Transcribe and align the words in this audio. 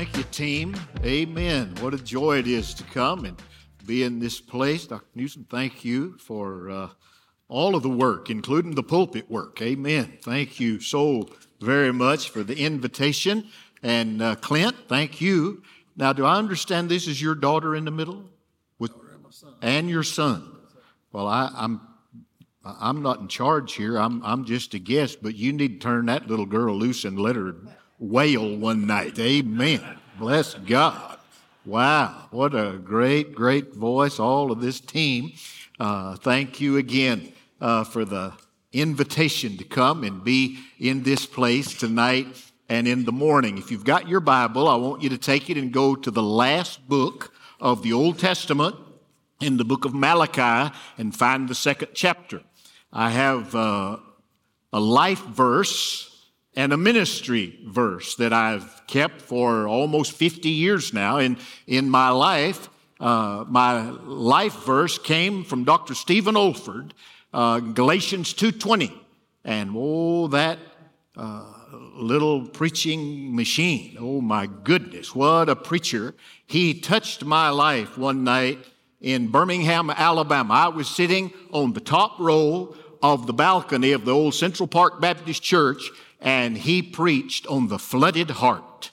Thank 0.00 0.16
you, 0.16 0.22
team. 0.32 0.74
Amen. 1.04 1.74
What 1.80 1.92
a 1.92 1.98
joy 1.98 2.38
it 2.38 2.46
is 2.46 2.72
to 2.72 2.84
come 2.84 3.26
and 3.26 3.36
be 3.84 4.02
in 4.02 4.18
this 4.18 4.40
place. 4.40 4.86
Dr. 4.86 5.04
Newsom, 5.14 5.44
thank 5.50 5.84
you 5.84 6.16
for 6.16 6.70
uh, 6.70 6.88
all 7.48 7.76
of 7.76 7.82
the 7.82 7.90
work, 7.90 8.30
including 8.30 8.74
the 8.74 8.82
pulpit 8.82 9.30
work. 9.30 9.60
Amen. 9.60 10.16
Thank 10.22 10.58
you 10.58 10.80
so 10.80 11.28
very 11.60 11.92
much 11.92 12.30
for 12.30 12.42
the 12.42 12.58
invitation. 12.58 13.48
And 13.82 14.22
uh, 14.22 14.36
Clint, 14.36 14.74
thank 14.88 15.20
you. 15.20 15.62
Now, 15.98 16.14
do 16.14 16.24
I 16.24 16.36
understand 16.36 16.88
this 16.88 17.06
is 17.06 17.20
your 17.20 17.34
daughter 17.34 17.76
in 17.76 17.84
the 17.84 17.90
middle? 17.90 18.24
With, 18.78 18.94
and 19.60 19.90
your 19.90 20.02
son. 20.02 20.50
Well, 21.12 21.26
I, 21.26 21.52
I'm 21.54 21.78
I'm 22.64 23.02
not 23.02 23.20
in 23.20 23.28
charge 23.28 23.74
here. 23.74 23.98
I'm, 23.98 24.24
I'm 24.24 24.46
just 24.46 24.72
a 24.72 24.78
guest, 24.78 25.18
but 25.22 25.34
you 25.34 25.52
need 25.52 25.78
to 25.78 25.86
turn 25.86 26.06
that 26.06 26.26
little 26.26 26.46
girl 26.46 26.74
loose 26.74 27.04
and 27.04 27.20
let 27.20 27.36
her 27.36 27.54
wail 28.00 28.56
one 28.56 28.86
night. 28.86 29.18
Amen. 29.18 29.99
Bless 30.20 30.52
God. 30.52 31.16
Wow. 31.64 32.26
What 32.30 32.54
a 32.54 32.76
great, 32.76 33.34
great 33.34 33.72
voice. 33.74 34.20
All 34.20 34.52
of 34.52 34.60
this 34.60 34.78
team. 34.78 35.32
Uh, 35.78 36.14
thank 36.16 36.60
you 36.60 36.76
again 36.76 37.32
uh, 37.58 37.84
for 37.84 38.04
the 38.04 38.34
invitation 38.70 39.56
to 39.56 39.64
come 39.64 40.04
and 40.04 40.22
be 40.22 40.58
in 40.78 41.04
this 41.04 41.24
place 41.24 41.72
tonight 41.72 42.26
and 42.68 42.86
in 42.86 43.06
the 43.06 43.12
morning. 43.12 43.56
If 43.56 43.70
you've 43.70 43.86
got 43.86 44.08
your 44.08 44.20
Bible, 44.20 44.68
I 44.68 44.74
want 44.74 45.02
you 45.02 45.08
to 45.08 45.16
take 45.16 45.48
it 45.48 45.56
and 45.56 45.72
go 45.72 45.96
to 45.96 46.10
the 46.10 46.22
last 46.22 46.86
book 46.86 47.32
of 47.58 47.82
the 47.82 47.94
Old 47.94 48.18
Testament 48.18 48.76
in 49.40 49.56
the 49.56 49.64
book 49.64 49.86
of 49.86 49.94
Malachi 49.94 50.70
and 50.98 51.16
find 51.16 51.48
the 51.48 51.54
second 51.54 51.92
chapter. 51.94 52.42
I 52.92 53.08
have 53.08 53.54
uh, 53.54 53.96
a 54.70 54.80
life 54.80 55.24
verse 55.24 56.09
and 56.60 56.74
a 56.74 56.76
ministry 56.76 57.58
verse 57.64 58.16
that 58.16 58.34
I've 58.34 58.82
kept 58.86 59.22
for 59.22 59.66
almost 59.66 60.12
50 60.12 60.50
years 60.50 60.92
now. 60.92 61.16
In, 61.16 61.38
in 61.66 61.88
my 61.88 62.10
life, 62.10 62.68
uh, 63.00 63.46
my 63.48 63.80
life 63.80 64.64
verse 64.66 64.98
came 64.98 65.42
from 65.42 65.64
Dr. 65.64 65.94
Stephen 65.94 66.34
Olford, 66.34 66.90
uh, 67.32 67.60
Galatians 67.60 68.34
2.20. 68.34 68.92
And 69.42 69.72
oh, 69.74 70.26
that 70.26 70.58
uh, 71.16 71.46
little 71.94 72.46
preaching 72.46 73.34
machine. 73.34 73.96
Oh 73.98 74.20
my 74.20 74.46
goodness, 74.46 75.14
what 75.14 75.48
a 75.48 75.56
preacher. 75.56 76.14
He 76.46 76.78
touched 76.78 77.24
my 77.24 77.48
life 77.48 77.96
one 77.96 78.22
night 78.22 78.58
in 79.00 79.28
Birmingham, 79.28 79.88
Alabama. 79.88 80.52
I 80.52 80.68
was 80.68 80.90
sitting 80.90 81.32
on 81.52 81.72
the 81.72 81.80
top 81.80 82.18
row 82.18 82.76
of 83.02 83.26
the 83.26 83.32
balcony 83.32 83.92
of 83.92 84.04
the 84.04 84.12
old 84.12 84.34
Central 84.34 84.66
Park 84.66 85.00
Baptist 85.00 85.42
Church, 85.42 85.90
and 86.20 86.56
he 86.56 86.82
preached 86.82 87.46
on 87.46 87.68
the 87.68 87.78
flooded 87.78 88.30
heart. 88.30 88.90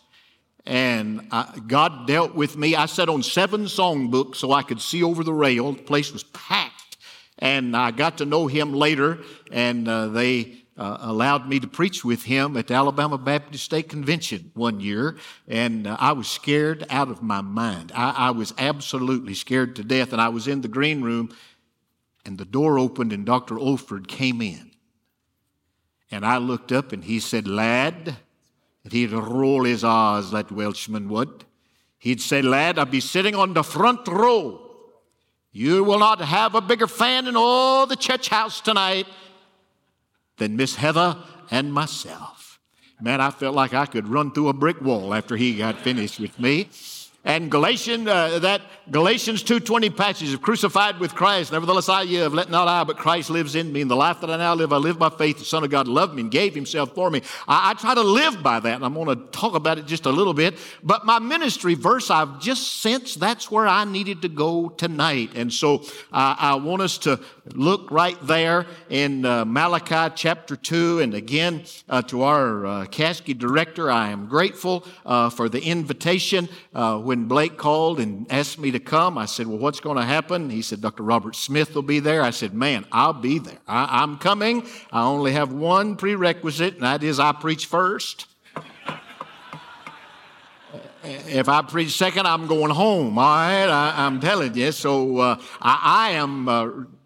And 0.66 1.28
I, 1.32 1.60
God 1.66 2.08
dealt 2.08 2.36
with 2.36 2.58
me. 2.58 2.76
I 2.76 2.88
sat 2.88 3.10
on 3.10 3.24
seven 3.24 3.66
songbooks 3.66 4.36
so 4.38 4.52
I 4.52 4.64
could 4.64 4.82
see 4.82 5.04
over 5.04 5.24
the 5.24 5.34
rail. 5.34 5.72
The 5.72 5.82
place 5.82 6.12
was 6.12 6.24
packed. 6.24 6.98
And 7.40 7.76
I 7.76 7.92
got 7.92 8.18
to 8.18 8.26
know 8.26 8.48
him 8.48 8.74
later, 8.74 9.20
and 9.52 9.88
uh, 9.88 10.08
they 10.08 10.58
uh, 10.78 10.98
allowed 11.02 11.48
me 11.48 11.60
to 11.60 11.68
preach 11.68 12.06
with 12.06 12.24
him 12.24 12.56
at 12.56 12.68
the 12.68 12.74
Alabama 12.74 13.18
Baptist 13.18 13.64
State 13.64 13.90
Convention 13.90 14.52
one 14.54 14.80
year, 14.80 15.18
and 15.48 15.88
uh, 15.88 15.98
I 16.00 16.12
was 16.14 16.28
scared 16.28 16.86
out 16.90 17.10
of 17.10 17.24
my 17.24 17.42
mind. 17.42 17.92
I, 17.96 18.10
I, 18.12 18.32
was 18.32 18.54
absolutely 18.58 19.34
scared 19.34 19.76
to 19.78 19.84
death, 19.84 20.14
and 20.14 20.22
I 20.22 20.30
was 20.30 20.48
in 20.48 20.62
the 20.62 20.68
green 20.68 21.02
room, 21.02 21.36
and 22.26 22.38
the 22.38 22.46
door 22.46 22.78
opened, 22.78 23.12
and 23.12 23.26
Dr. 23.26 23.56
Olford 23.56 24.08
came 24.08 24.42
in. 24.42 24.67
And 26.10 26.26
I 26.26 26.38
looked 26.38 26.72
up, 26.72 26.92
and 26.92 27.04
he 27.04 27.20
said, 27.20 27.48
Lad, 27.48 28.18
and 28.84 28.94
he'd 28.94 29.12
roll 29.12 29.64
his 29.66 29.84
R's, 29.84 30.32
that 30.32 30.52
Welshman 30.52 31.10
would. 31.10 31.46
He'd 31.98 32.22
say, 32.22 32.42
Lad, 32.42 32.80
I'll 32.80 32.86
be 32.86 33.00
sitting 33.00 33.36
on 33.36 33.54
the 33.54 33.64
front 33.64 34.08
row. 34.08 34.62
You 35.52 35.84
will 35.84 36.00
not 36.00 36.22
have 36.22 36.56
a 36.56 36.62
bigger 36.62 36.88
fan 36.88 37.28
in 37.28 37.36
all 37.36 37.86
the 37.88 37.96
church 37.96 38.30
house 38.30 38.62
tonight 38.62 39.08
than 40.38 40.56
Miss 40.56 40.76
Heather 40.76 41.18
and 41.50 41.74
myself. 41.74 42.60
Man, 43.02 43.22
I 43.22 43.32
felt 43.32 43.56
like 43.56 43.74
I 43.74 43.86
could 43.86 44.08
run 44.08 44.32
through 44.32 44.48
a 44.50 44.54
brick 44.54 44.82
wall 44.82 45.14
after 45.14 45.36
he 45.36 45.58
got 45.58 45.80
finished 45.80 46.20
with 46.20 46.40
me. 46.40 46.70
And 47.28 47.52
Galatians, 47.52 48.08
uh, 48.08 48.40
that 48.40 48.62
Galatians 48.90 49.44
2.20 49.44 49.98
passage 49.98 50.34
of 50.34 50.42
crucified 50.42 50.98
with 50.98 51.14
Christ. 51.14 51.52
Nevertheless, 51.52 51.90
I 51.90 52.04
live, 52.04 52.34
let 52.34 52.50
not 52.50 52.70
I, 52.70 52.86
but 52.86 52.96
Christ 52.96 53.30
lives 53.30 53.54
in 53.54 53.74
me. 53.74 53.82
In 53.82 53.90
the 53.90 53.98
life 53.98 54.22
that 54.22 54.30
I 54.30 54.38
now 54.38 54.54
live, 54.54 54.72
I 54.72 54.78
live 54.78 54.98
by 54.98 55.10
faith. 55.10 55.38
The 55.38 55.44
Son 55.44 55.62
of 55.66 55.70
God 55.70 55.90
loved 55.90 56.16
me 56.16 56.22
and 56.22 56.32
gave 56.32 56.56
himself 56.56 56.96
for 56.96 57.12
me. 57.12 57.22
I, 57.46 57.72
I 57.72 57.74
try 57.74 57.96
to 57.96 58.02
live 58.02 58.42
by 58.42 58.62
that, 58.62 58.76
and 58.76 58.86
I'm 58.86 58.94
going 58.94 59.10
to 59.10 59.26
talk 59.32 59.56
about 59.56 59.78
it 59.78 59.88
just 59.88 60.06
a 60.06 60.10
little 60.10 60.34
bit. 60.34 60.58
But 60.84 61.06
my 61.06 61.20
ministry 61.20 61.74
verse, 61.74 62.10
I've 62.10 62.40
just 62.40 62.82
sensed 62.82 63.20
that's 63.20 63.52
where 63.52 63.68
I 63.68 63.84
needed 63.84 64.22
to 64.22 64.30
go 64.30 64.70
tonight. 64.70 65.32
And 65.36 65.52
so 65.52 65.84
uh, 66.14 66.38
I 66.40 66.56
want 66.56 66.82
us 66.82 66.98
to 67.00 67.20
look 67.54 67.92
right 67.92 68.18
there 68.26 68.68
in 68.90 69.26
uh, 69.26 69.44
Malachi 69.44 70.14
chapter 70.16 70.56
2. 70.56 71.02
And 71.02 71.14
again, 71.14 71.66
uh, 71.90 72.04
to 72.04 72.22
our 72.22 72.66
uh, 72.66 72.86
Caskey 72.86 73.38
director, 73.38 73.92
I 73.92 74.12
am 74.12 74.28
grateful 74.28 74.86
uh, 75.06 75.30
for 75.30 75.50
the 75.50 75.62
invitation. 75.62 76.48
Uh, 76.74 77.02
when 77.18 77.28
Blake 77.28 77.58
called 77.58 78.00
and 78.00 78.32
asked 78.32 78.60
me 78.60 78.70
to 78.70 78.80
come, 78.80 79.18
I 79.18 79.26
said, 79.26 79.48
Well, 79.48 79.58
what's 79.58 79.80
going 79.80 79.98
to 79.98 80.04
happen? 80.04 80.52
He 80.52 80.62
said, 80.62 80.82
Dr. 80.82 81.02
Robert 81.02 81.36
Smith 81.36 81.74
will 81.74 81.82
be 81.82 82.00
there. 82.00 82.22
I 82.22 82.30
said, 82.30 82.54
Man, 82.54 82.86
I'll 82.92 83.14
be 83.14 83.40
there. 83.40 83.58
I- 83.68 84.04
I'm 84.04 84.18
coming. 84.18 84.68
I 84.92 85.04
only 85.04 85.32
have 85.32 85.52
one 85.52 85.96
prerequisite, 85.96 86.76
and 86.76 86.84
that 86.84 87.02
is 87.02 87.20
I 87.20 87.32
preach 87.32 87.66
first. 87.66 88.28
if 91.04 91.50
I 91.50 91.64
preach 91.64 91.98
second, 91.98 92.28
I'm 92.28 92.46
going 92.46 92.72
home. 92.72 93.18
All 93.18 93.26
right, 93.26 93.66
I, 93.66 94.06
am 94.06 94.20
telling 94.20 94.54
you. 94.54 94.72
So 94.72 95.18
uh, 95.18 95.42
I, 95.60 96.10
I, 96.10 96.12
am 96.12 96.48
uh, 96.48 96.66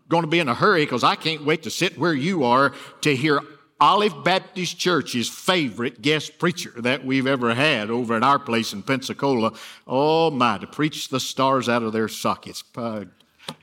going 0.09 0.23
to 0.23 0.27
be 0.27 0.39
in 0.39 0.49
a 0.49 0.55
hurry 0.55 0.83
because 0.83 1.05
I 1.05 1.15
can't 1.15 1.45
wait 1.45 1.63
to 1.63 1.69
sit 1.69 1.97
where 1.97 2.13
you 2.13 2.43
are 2.43 2.73
to 3.01 3.15
hear 3.15 3.39
Olive 3.81 4.23
Baptist 4.23 4.77
Church's 4.77 5.27
favorite 5.27 6.03
guest 6.03 6.37
preacher 6.37 6.71
that 6.81 7.03
we've 7.03 7.25
ever 7.25 7.55
had 7.55 7.89
over 7.89 8.15
at 8.15 8.21
our 8.21 8.37
place 8.37 8.73
in 8.73 8.83
Pensacola. 8.83 9.53
Oh 9.87 10.29
my, 10.29 10.59
to 10.59 10.67
preach 10.67 11.09
the 11.09 11.19
stars 11.19 11.67
out 11.67 11.81
of 11.81 11.91
their 11.91 12.07
sockets. 12.07 12.63
Uh, 12.77 13.05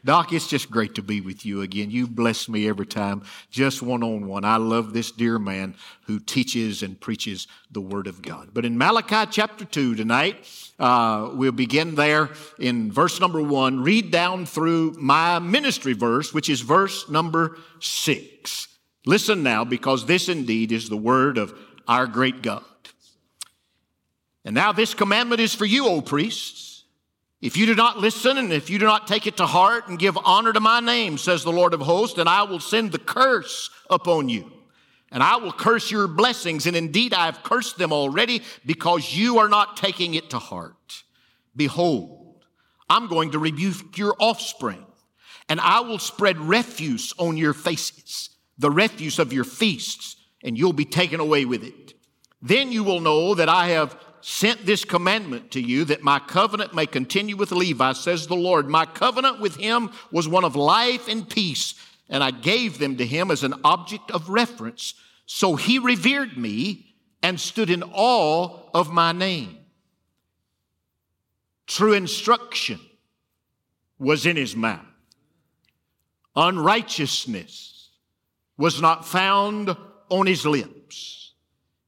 Doc, 0.04 0.32
it's 0.32 0.48
just 0.48 0.72
great 0.72 0.96
to 0.96 1.02
be 1.02 1.20
with 1.20 1.46
you 1.46 1.62
again. 1.62 1.92
You 1.92 2.08
bless 2.08 2.48
me 2.48 2.68
every 2.68 2.84
time, 2.84 3.22
just 3.52 3.80
one 3.80 4.02
on 4.02 4.26
one. 4.26 4.44
I 4.44 4.56
love 4.56 4.92
this 4.92 5.12
dear 5.12 5.38
man 5.38 5.76
who 6.02 6.18
teaches 6.18 6.82
and 6.82 6.98
preaches 6.98 7.46
the 7.70 7.80
Word 7.80 8.08
of 8.08 8.20
God. 8.20 8.48
But 8.52 8.64
in 8.64 8.76
Malachi 8.76 9.30
chapter 9.30 9.64
2 9.64 9.94
tonight, 9.94 10.50
uh, 10.80 11.30
we'll 11.32 11.52
begin 11.52 11.94
there 11.94 12.30
in 12.58 12.90
verse 12.90 13.20
number 13.20 13.40
1, 13.40 13.84
read 13.84 14.10
down 14.10 14.46
through 14.46 14.96
my 14.98 15.38
ministry 15.38 15.92
verse, 15.92 16.34
which 16.34 16.50
is 16.50 16.60
verse 16.60 17.08
number 17.08 17.56
6. 17.78 18.67
Listen 19.08 19.42
now, 19.42 19.64
because 19.64 20.04
this 20.04 20.28
indeed 20.28 20.70
is 20.70 20.90
the 20.90 20.96
word 20.98 21.38
of 21.38 21.58
our 21.88 22.06
great 22.06 22.42
God. 22.42 22.62
And 24.44 24.54
now 24.54 24.70
this 24.70 24.92
commandment 24.92 25.40
is 25.40 25.54
for 25.54 25.64
you, 25.64 25.86
O 25.88 26.02
priests. 26.02 26.84
If 27.40 27.56
you 27.56 27.64
do 27.64 27.74
not 27.74 27.96
listen 27.96 28.36
and 28.36 28.52
if 28.52 28.68
you 28.68 28.78
do 28.78 28.84
not 28.84 29.06
take 29.06 29.26
it 29.26 29.38
to 29.38 29.46
heart 29.46 29.88
and 29.88 29.98
give 29.98 30.18
honor 30.26 30.52
to 30.52 30.60
my 30.60 30.80
name, 30.80 31.16
says 31.16 31.42
the 31.42 31.50
Lord 31.50 31.72
of 31.72 31.80
hosts, 31.80 32.16
then 32.16 32.28
I 32.28 32.42
will 32.42 32.60
send 32.60 32.92
the 32.92 32.98
curse 32.98 33.70
upon 33.88 34.28
you. 34.28 34.52
And 35.10 35.22
I 35.22 35.36
will 35.36 35.52
curse 35.52 35.90
your 35.90 36.06
blessings. 36.06 36.66
And 36.66 36.76
indeed, 36.76 37.14
I 37.14 37.24
have 37.24 37.42
cursed 37.42 37.78
them 37.78 37.94
already 37.94 38.42
because 38.66 39.16
you 39.16 39.38
are 39.38 39.48
not 39.48 39.78
taking 39.78 40.16
it 40.16 40.28
to 40.30 40.38
heart. 40.38 41.02
Behold, 41.56 42.44
I'm 42.90 43.08
going 43.08 43.30
to 43.30 43.38
rebuke 43.38 43.96
your 43.96 44.14
offspring, 44.18 44.84
and 45.48 45.62
I 45.62 45.80
will 45.80 45.98
spread 45.98 46.36
refuse 46.36 47.14
on 47.16 47.38
your 47.38 47.54
faces 47.54 48.34
the 48.58 48.70
refuse 48.70 49.18
of 49.18 49.32
your 49.32 49.44
feasts, 49.44 50.16
and 50.42 50.58
you'll 50.58 50.72
be 50.72 50.84
taken 50.84 51.20
away 51.20 51.44
with 51.44 51.64
it. 51.64 51.94
Then 52.42 52.72
you 52.72 52.84
will 52.84 53.00
know 53.00 53.34
that 53.34 53.48
I 53.48 53.68
have 53.68 53.96
sent 54.20 54.66
this 54.66 54.84
commandment 54.84 55.52
to 55.52 55.60
you 55.60 55.84
that 55.84 56.02
my 56.02 56.18
covenant 56.18 56.74
may 56.74 56.86
continue 56.86 57.36
with 57.36 57.52
Levi, 57.52 57.92
says 57.92 58.26
the 58.26 58.34
Lord. 58.34 58.68
My 58.68 58.84
covenant 58.84 59.40
with 59.40 59.56
him 59.56 59.90
was 60.10 60.28
one 60.28 60.44
of 60.44 60.56
life 60.56 61.08
and 61.08 61.28
peace, 61.28 61.74
and 62.08 62.22
I 62.22 62.30
gave 62.30 62.78
them 62.78 62.96
to 62.96 63.06
him 63.06 63.30
as 63.30 63.44
an 63.44 63.54
object 63.64 64.10
of 64.10 64.28
reference. 64.28 64.94
So 65.26 65.56
he 65.56 65.78
revered 65.78 66.36
me 66.36 66.94
and 67.22 67.38
stood 67.38 67.70
in 67.70 67.82
awe 67.82 68.70
of 68.74 68.90
my 68.90 69.12
name. 69.12 69.58
True 71.66 71.92
instruction 71.92 72.80
was 73.98 74.26
in 74.26 74.36
his 74.36 74.56
mouth. 74.56 74.84
Unrighteousness 76.34 77.77
was 78.58 78.82
not 78.82 79.06
found 79.06 79.74
on 80.10 80.26
his 80.26 80.44
lips. 80.44 81.32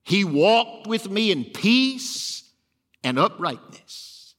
He 0.02 0.24
walked 0.24 0.86
with 0.86 1.10
me 1.10 1.30
in 1.30 1.44
peace 1.44 2.44
and 3.04 3.18
uprightness, 3.18 4.34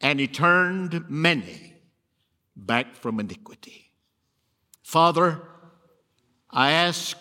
and 0.00 0.18
he 0.18 0.26
turned 0.26 1.08
many 1.08 1.76
back 2.56 2.96
from 2.96 3.20
iniquity. 3.20 3.92
Father, 4.82 5.42
I 6.50 6.72
ask 6.72 7.16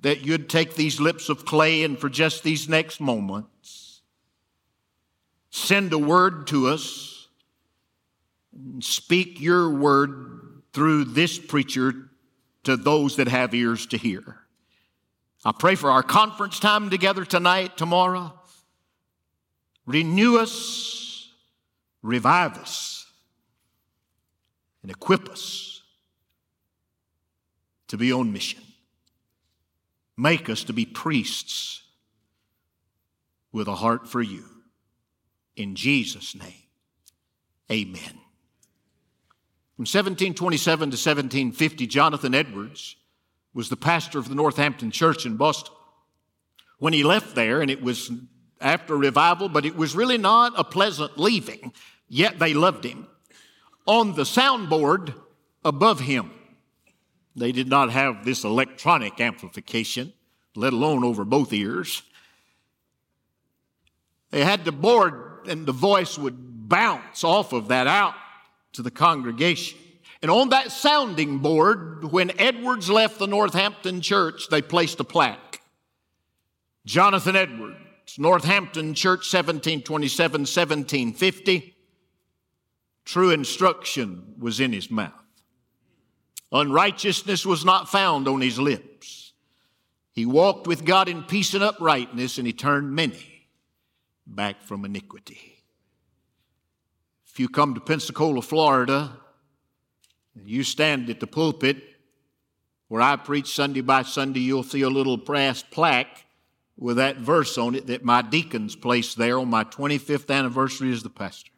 that 0.00 0.24
you'd 0.24 0.48
take 0.48 0.74
these 0.74 1.00
lips 1.00 1.28
of 1.28 1.44
clay 1.44 1.82
and 1.82 1.98
for 1.98 2.08
just 2.08 2.44
these 2.44 2.68
next 2.68 3.00
moments, 3.00 4.02
send 5.50 5.92
a 5.92 5.98
word 5.98 6.46
to 6.48 6.68
us, 6.68 7.28
speak 8.80 9.40
your 9.40 9.70
word 9.70 10.62
through 10.72 11.04
this 11.04 11.38
preacher 11.38 12.07
to 12.68 12.76
those 12.76 13.16
that 13.16 13.28
have 13.28 13.54
ears 13.54 13.86
to 13.86 13.96
hear. 13.96 14.36
I 15.42 15.52
pray 15.52 15.74
for 15.74 15.90
our 15.90 16.02
conference 16.02 16.60
time 16.60 16.90
together 16.90 17.24
tonight, 17.24 17.78
tomorrow. 17.78 18.38
Renew 19.86 20.36
us, 20.36 21.30
revive 22.02 22.58
us, 22.58 23.06
and 24.82 24.90
equip 24.90 25.30
us 25.30 25.80
to 27.86 27.96
be 27.96 28.12
on 28.12 28.34
mission. 28.34 28.60
Make 30.18 30.50
us 30.50 30.64
to 30.64 30.74
be 30.74 30.84
priests 30.84 31.80
with 33.50 33.66
a 33.66 33.76
heart 33.76 34.06
for 34.06 34.20
you. 34.20 34.44
In 35.56 35.74
Jesus' 35.74 36.34
name, 36.34 36.68
amen. 37.72 38.20
From 39.78 39.84
1727 39.84 40.78
to 40.90 40.96
1750, 40.96 41.86
Jonathan 41.86 42.34
Edwards 42.34 42.96
was 43.54 43.68
the 43.68 43.76
pastor 43.76 44.18
of 44.18 44.28
the 44.28 44.34
Northampton 44.34 44.90
Church 44.90 45.24
in 45.24 45.36
Boston. 45.36 45.72
When 46.80 46.92
he 46.92 47.04
left 47.04 47.36
there, 47.36 47.60
and 47.60 47.70
it 47.70 47.80
was 47.80 48.10
after 48.60 48.96
revival, 48.96 49.48
but 49.48 49.64
it 49.64 49.76
was 49.76 49.94
really 49.94 50.18
not 50.18 50.52
a 50.56 50.64
pleasant 50.64 51.16
leaving, 51.16 51.72
yet 52.08 52.40
they 52.40 52.54
loved 52.54 52.82
him. 52.82 53.06
On 53.86 54.16
the 54.16 54.24
soundboard 54.24 55.14
above 55.64 56.00
him 56.00 56.32
they 57.36 57.52
did 57.52 57.68
not 57.68 57.92
have 57.92 58.24
this 58.24 58.42
electronic 58.42 59.20
amplification, 59.20 60.12
let 60.56 60.72
alone 60.72 61.04
over 61.04 61.24
both 61.24 61.52
ears. 61.52 62.02
They 64.32 64.42
had 64.42 64.64
the 64.64 64.72
board, 64.72 65.46
and 65.46 65.66
the 65.66 65.72
voice 65.72 66.18
would 66.18 66.68
bounce 66.68 67.22
off 67.22 67.52
of 67.52 67.68
that 67.68 67.86
out 67.86 68.14
to 68.78 68.82
the 68.82 68.90
congregation. 68.92 69.76
And 70.22 70.30
on 70.30 70.50
that 70.50 70.70
sounding 70.70 71.38
board, 71.38 72.12
when 72.12 72.30
Edwards 72.38 72.88
left 72.88 73.18
the 73.18 73.26
Northampton 73.26 74.00
church, 74.00 74.48
they 74.50 74.62
placed 74.62 75.00
a 75.00 75.04
plaque. 75.04 75.60
Jonathan 76.86 77.34
Edwards, 77.34 77.76
Northampton 78.18 78.94
Church, 78.94 79.32
1727 79.32 80.42
1750. 80.42 81.74
True 83.04 83.30
instruction 83.30 84.36
was 84.38 84.60
in 84.60 84.72
his 84.72 84.92
mouth. 84.92 85.12
Unrighteousness 86.52 87.44
was 87.44 87.64
not 87.64 87.88
found 87.88 88.28
on 88.28 88.40
his 88.40 88.60
lips. 88.60 89.32
He 90.12 90.24
walked 90.24 90.68
with 90.68 90.84
God 90.84 91.08
in 91.08 91.24
peace 91.24 91.52
and 91.52 91.64
uprightness, 91.64 92.38
and 92.38 92.46
he 92.46 92.52
turned 92.52 92.94
many 92.94 93.48
back 94.24 94.62
from 94.62 94.84
iniquity. 94.84 95.57
If 97.38 97.42
you 97.42 97.48
come 97.48 97.74
to 97.74 97.80
Pensacola, 97.80 98.42
Florida, 98.42 99.12
and 100.34 100.48
you 100.48 100.64
stand 100.64 101.08
at 101.08 101.20
the 101.20 101.26
pulpit 101.28 101.80
where 102.88 103.00
I 103.00 103.14
preach 103.14 103.54
Sunday 103.54 103.80
by 103.80 104.02
Sunday, 104.02 104.40
you'll 104.40 104.64
see 104.64 104.82
a 104.82 104.90
little 104.90 105.16
brass 105.16 105.62
plaque 105.62 106.26
with 106.76 106.96
that 106.96 107.18
verse 107.18 107.56
on 107.56 107.76
it 107.76 107.86
that 107.86 108.04
my 108.04 108.22
deacons 108.22 108.74
placed 108.74 109.18
there 109.18 109.38
on 109.38 109.48
my 109.48 109.62
25th 109.62 110.34
anniversary 110.34 110.90
as 110.90 111.04
the 111.04 111.10
pastor. 111.10 111.52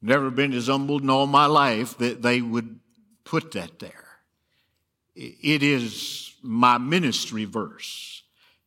Never 0.00 0.30
been 0.30 0.54
as 0.54 0.68
humbled 0.68 1.02
in 1.02 1.10
all 1.10 1.26
my 1.26 1.44
life 1.44 1.98
that 1.98 2.22
they 2.22 2.40
would 2.40 2.80
put 3.24 3.52
that 3.52 3.80
there. 3.80 4.06
It 5.14 5.62
is 5.62 6.32
my 6.40 6.78
ministry 6.78 7.44
verse. 7.44 8.22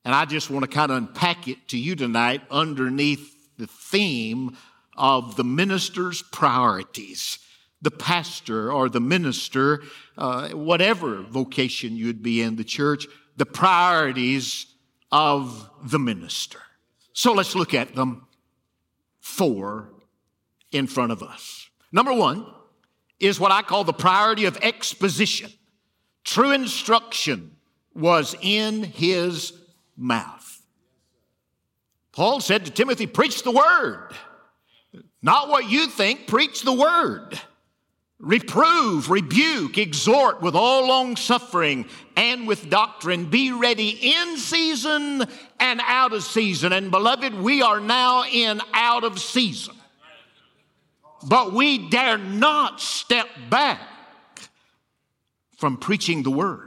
And 0.06 0.14
I 0.14 0.26
just 0.26 0.52
want 0.52 0.64
to 0.64 0.70
kind 0.70 0.92
of 0.92 0.98
unpack 1.00 1.48
it 1.48 1.68
to 1.70 1.78
you 1.80 1.96
tonight 1.96 2.44
underneath 2.52 3.34
the 3.58 3.66
theme 3.66 4.56
of 4.98 5.36
the 5.36 5.44
minister's 5.44 6.22
priorities. 6.22 7.40
The 7.82 7.92
pastor 7.92 8.72
or 8.72 8.90
the 8.90 9.00
minister, 9.00 9.84
uh, 10.18 10.50
whatever 10.50 11.22
vocation 11.22 11.96
you'd 11.96 12.24
be 12.24 12.42
in 12.42 12.56
the 12.56 12.64
church, 12.64 13.06
the 13.36 13.46
priorities 13.46 14.66
of 15.12 15.70
the 15.84 16.00
minister. 16.00 16.60
So 17.14 17.34
let's 17.34 17.56
look 17.56 17.74
at 17.74 17.94
them. 17.94 18.28
Four 19.20 19.90
in 20.72 20.88
front 20.88 21.12
of 21.12 21.22
us. 21.22 21.70
Number 21.92 22.14
one, 22.14 22.46
is 23.20 23.40
what 23.40 23.52
I 23.52 23.62
call 23.62 23.84
the 23.84 23.94
priority 23.94 24.46
of 24.46 24.58
exposition. 24.62 25.52
True 26.24 26.52
instruction 26.52 27.56
was 27.96 28.36
in 28.42 28.84
his 28.84 29.54
mouth. 29.96 30.62
Paul 32.12 32.40
said 32.40 32.66
to 32.66 32.72
Timothy, 32.72 33.08
Preach 33.08 33.44
the 33.44 33.52
word. 33.52 34.12
Not 35.22 35.50
what 35.50 35.70
you 35.70 35.88
think, 35.88 36.28
preach 36.28 36.62
the 36.62 36.74
word. 36.74 37.40
Reprove, 38.20 39.12
rebuke, 39.12 39.78
exhort 39.78 40.42
with 40.42 40.56
all 40.56 40.88
long 40.88 41.16
suffering 41.16 41.86
and 42.16 42.48
with 42.48 42.70
doctrine. 42.70 43.26
Be 43.26 43.52
ready 43.52 43.90
in 43.90 44.38
season 44.38 45.24
and 45.60 45.82
out 45.84 46.14
of 46.14 46.24
season. 46.24 46.74
And 46.74 46.90
beloved, 46.90 47.36
we 47.36 47.62
are 47.62 47.80
now 47.80 48.24
in 48.26 48.60
out 48.74 49.04
of 49.04 49.20
season. 49.20 49.76
But 51.28 51.54
we 51.54 51.90
dare 51.90 52.18
not 52.18 52.82
step 52.82 53.28
back 53.50 53.82
from 55.58 55.78
preaching 55.78 56.24
the 56.24 56.32
word. 56.32 56.64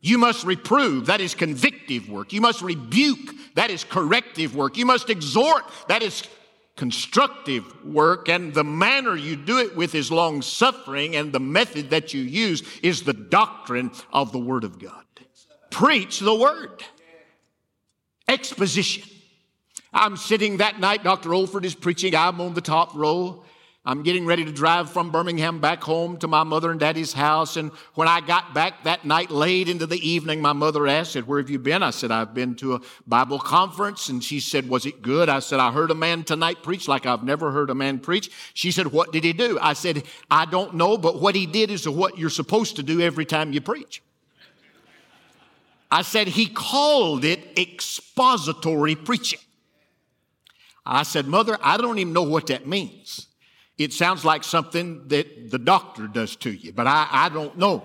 You 0.00 0.18
must 0.18 0.44
reprove, 0.44 1.06
that 1.06 1.20
is 1.20 1.34
convictive 1.34 2.08
work. 2.08 2.32
You 2.32 2.40
must 2.40 2.62
rebuke, 2.62 3.34
that 3.54 3.70
is 3.70 3.82
corrective 3.82 4.54
work. 4.54 4.76
You 4.76 4.86
must 4.86 5.10
exhort, 5.10 5.64
that 5.88 6.02
is 6.02 6.22
constructive 6.78 7.84
work. 7.84 8.28
And 8.30 8.54
the 8.54 8.64
manner 8.64 9.16
you 9.16 9.36
do 9.36 9.58
it 9.58 9.76
with 9.76 9.94
is 9.94 10.10
long 10.10 10.40
suffering, 10.40 11.16
and 11.16 11.32
the 11.32 11.40
method 11.40 11.90
that 11.90 12.14
you 12.14 12.22
use 12.22 12.62
is 12.82 13.02
the 13.02 13.12
doctrine 13.12 13.90
of 14.12 14.32
the 14.32 14.38
Word 14.38 14.64
of 14.64 14.78
God. 14.78 15.04
Preach 15.70 16.20
the 16.20 16.34
Word. 16.34 16.82
Exposition. 18.26 19.04
I'm 19.92 20.16
sitting 20.16 20.58
that 20.58 20.78
night, 20.78 21.02
Dr. 21.02 21.30
Olford 21.30 21.64
is 21.64 21.74
preaching, 21.74 22.14
I'm 22.14 22.40
on 22.40 22.54
the 22.54 22.60
top 22.60 22.94
row. 22.94 23.44
I'm 23.88 24.02
getting 24.02 24.26
ready 24.26 24.44
to 24.44 24.52
drive 24.52 24.90
from 24.90 25.10
Birmingham 25.10 25.60
back 25.60 25.82
home 25.82 26.18
to 26.18 26.28
my 26.28 26.42
mother 26.42 26.70
and 26.70 26.78
daddy's 26.78 27.14
house. 27.14 27.56
And 27.56 27.72
when 27.94 28.06
I 28.06 28.20
got 28.20 28.52
back 28.52 28.84
that 28.84 29.06
night, 29.06 29.30
late 29.30 29.66
into 29.66 29.86
the 29.86 29.96
evening, 30.06 30.42
my 30.42 30.52
mother 30.52 30.86
asked, 30.86 31.16
Where 31.16 31.38
have 31.40 31.48
you 31.48 31.58
been? 31.58 31.82
I 31.82 31.88
said, 31.88 32.10
I've 32.10 32.34
been 32.34 32.54
to 32.56 32.74
a 32.74 32.80
Bible 33.06 33.38
conference. 33.38 34.10
And 34.10 34.22
she 34.22 34.40
said, 34.40 34.68
Was 34.68 34.84
it 34.84 35.00
good? 35.00 35.30
I 35.30 35.38
said, 35.38 35.58
I 35.58 35.72
heard 35.72 35.90
a 35.90 35.94
man 35.94 36.22
tonight 36.22 36.62
preach 36.62 36.86
like 36.86 37.06
I've 37.06 37.24
never 37.24 37.50
heard 37.50 37.70
a 37.70 37.74
man 37.74 37.98
preach. 37.98 38.30
She 38.52 38.72
said, 38.72 38.88
What 38.88 39.10
did 39.10 39.24
he 39.24 39.32
do? 39.32 39.58
I 39.58 39.72
said, 39.72 40.02
I 40.30 40.44
don't 40.44 40.74
know, 40.74 40.98
but 40.98 41.22
what 41.22 41.34
he 41.34 41.46
did 41.46 41.70
is 41.70 41.88
what 41.88 42.18
you're 42.18 42.28
supposed 42.28 42.76
to 42.76 42.82
do 42.82 43.00
every 43.00 43.24
time 43.24 43.54
you 43.54 43.62
preach. 43.62 44.02
I 45.90 46.02
said, 46.02 46.28
He 46.28 46.44
called 46.44 47.24
it 47.24 47.58
expository 47.58 48.96
preaching. 48.96 49.40
I 50.84 51.04
said, 51.04 51.26
Mother, 51.26 51.56
I 51.62 51.78
don't 51.78 51.98
even 51.98 52.12
know 52.12 52.24
what 52.24 52.48
that 52.48 52.66
means. 52.66 53.27
It 53.78 53.92
sounds 53.92 54.24
like 54.24 54.42
something 54.42 55.06
that 55.08 55.50
the 55.50 55.58
doctor 55.58 56.08
does 56.08 56.34
to 56.36 56.50
you, 56.50 56.72
but 56.72 56.86
I, 56.86 57.08
I 57.10 57.28
don't 57.28 57.56
know. 57.56 57.84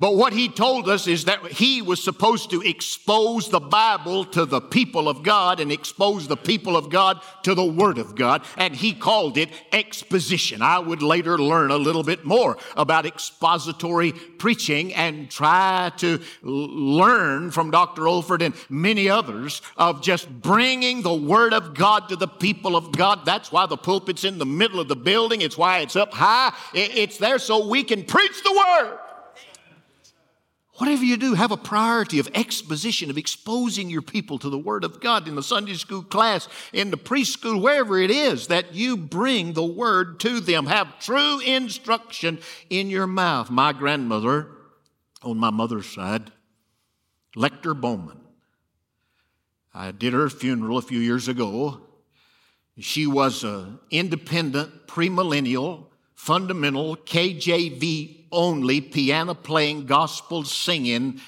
But 0.00 0.16
what 0.16 0.32
he 0.32 0.48
told 0.48 0.88
us 0.88 1.06
is 1.06 1.26
that 1.26 1.46
he 1.46 1.82
was 1.82 2.02
supposed 2.02 2.48
to 2.50 2.62
expose 2.62 3.50
the 3.50 3.60
Bible 3.60 4.24
to 4.24 4.46
the 4.46 4.62
people 4.62 5.10
of 5.10 5.22
God 5.22 5.60
and 5.60 5.70
expose 5.70 6.26
the 6.26 6.38
people 6.38 6.74
of 6.74 6.88
God 6.88 7.20
to 7.42 7.54
the 7.54 7.66
Word 7.66 7.98
of 7.98 8.14
God, 8.14 8.42
and 8.56 8.74
he 8.74 8.94
called 8.94 9.36
it 9.36 9.50
exposition. 9.72 10.62
I 10.62 10.78
would 10.78 11.02
later 11.02 11.36
learn 11.36 11.70
a 11.70 11.76
little 11.76 12.02
bit 12.02 12.24
more 12.24 12.56
about 12.78 13.04
expository 13.04 14.12
preaching 14.12 14.94
and 14.94 15.30
try 15.30 15.92
to 15.98 16.18
learn 16.42 17.50
from 17.50 17.70
Dr. 17.70 18.02
Olford 18.02 18.40
and 18.40 18.54
many 18.70 19.10
others 19.10 19.60
of 19.76 20.00
just 20.00 20.30
bringing 20.40 21.02
the 21.02 21.14
Word 21.14 21.52
of 21.52 21.74
God 21.74 22.08
to 22.08 22.16
the 22.16 22.26
people 22.26 22.74
of 22.74 22.90
God. 22.92 23.26
That's 23.26 23.52
why 23.52 23.66
the 23.66 23.76
pulpit's 23.76 24.24
in 24.24 24.38
the 24.38 24.46
middle 24.46 24.80
of 24.80 24.88
the 24.88 24.96
building, 24.96 25.42
it's 25.42 25.58
why 25.58 25.80
it's 25.80 25.94
up 25.94 26.14
high. 26.14 26.54
It's 26.72 27.18
there 27.18 27.38
so 27.38 27.68
we 27.68 27.84
can 27.84 28.02
preach 28.02 28.42
the 28.42 28.52
Word. 28.52 28.98
Whatever 30.80 31.04
you 31.04 31.18
do, 31.18 31.34
have 31.34 31.52
a 31.52 31.58
priority 31.58 32.18
of 32.20 32.30
exposition, 32.34 33.10
of 33.10 33.18
exposing 33.18 33.90
your 33.90 34.00
people 34.00 34.38
to 34.38 34.48
the 34.48 34.56
Word 34.56 34.82
of 34.82 34.98
God 34.98 35.28
in 35.28 35.34
the 35.34 35.42
Sunday 35.42 35.74
school 35.74 36.02
class, 36.02 36.48
in 36.72 36.90
the 36.90 36.96
preschool, 36.96 37.60
wherever 37.60 37.98
it 37.98 38.10
is, 38.10 38.46
that 38.46 38.74
you 38.74 38.96
bring 38.96 39.52
the 39.52 39.62
Word 39.62 40.18
to 40.20 40.40
them. 40.40 40.64
Have 40.64 40.98
true 40.98 41.38
instruction 41.40 42.38
in 42.70 42.88
your 42.88 43.06
mouth. 43.06 43.50
My 43.50 43.74
grandmother, 43.74 44.48
on 45.22 45.36
my 45.36 45.50
mother's 45.50 45.84
side, 45.84 46.32
Lecter 47.36 47.78
Bowman, 47.78 48.18
I 49.74 49.90
did 49.90 50.14
her 50.14 50.30
funeral 50.30 50.78
a 50.78 50.82
few 50.82 50.98
years 50.98 51.28
ago. 51.28 51.82
She 52.78 53.06
was 53.06 53.44
an 53.44 53.80
independent, 53.90 54.86
premillennial, 54.86 55.88
fundamental, 56.14 56.96
KJV 56.96 58.19
only 58.32 58.80
piano 58.80 59.34
playing, 59.34 59.86
gospel 59.86 60.44
singing 60.44 61.20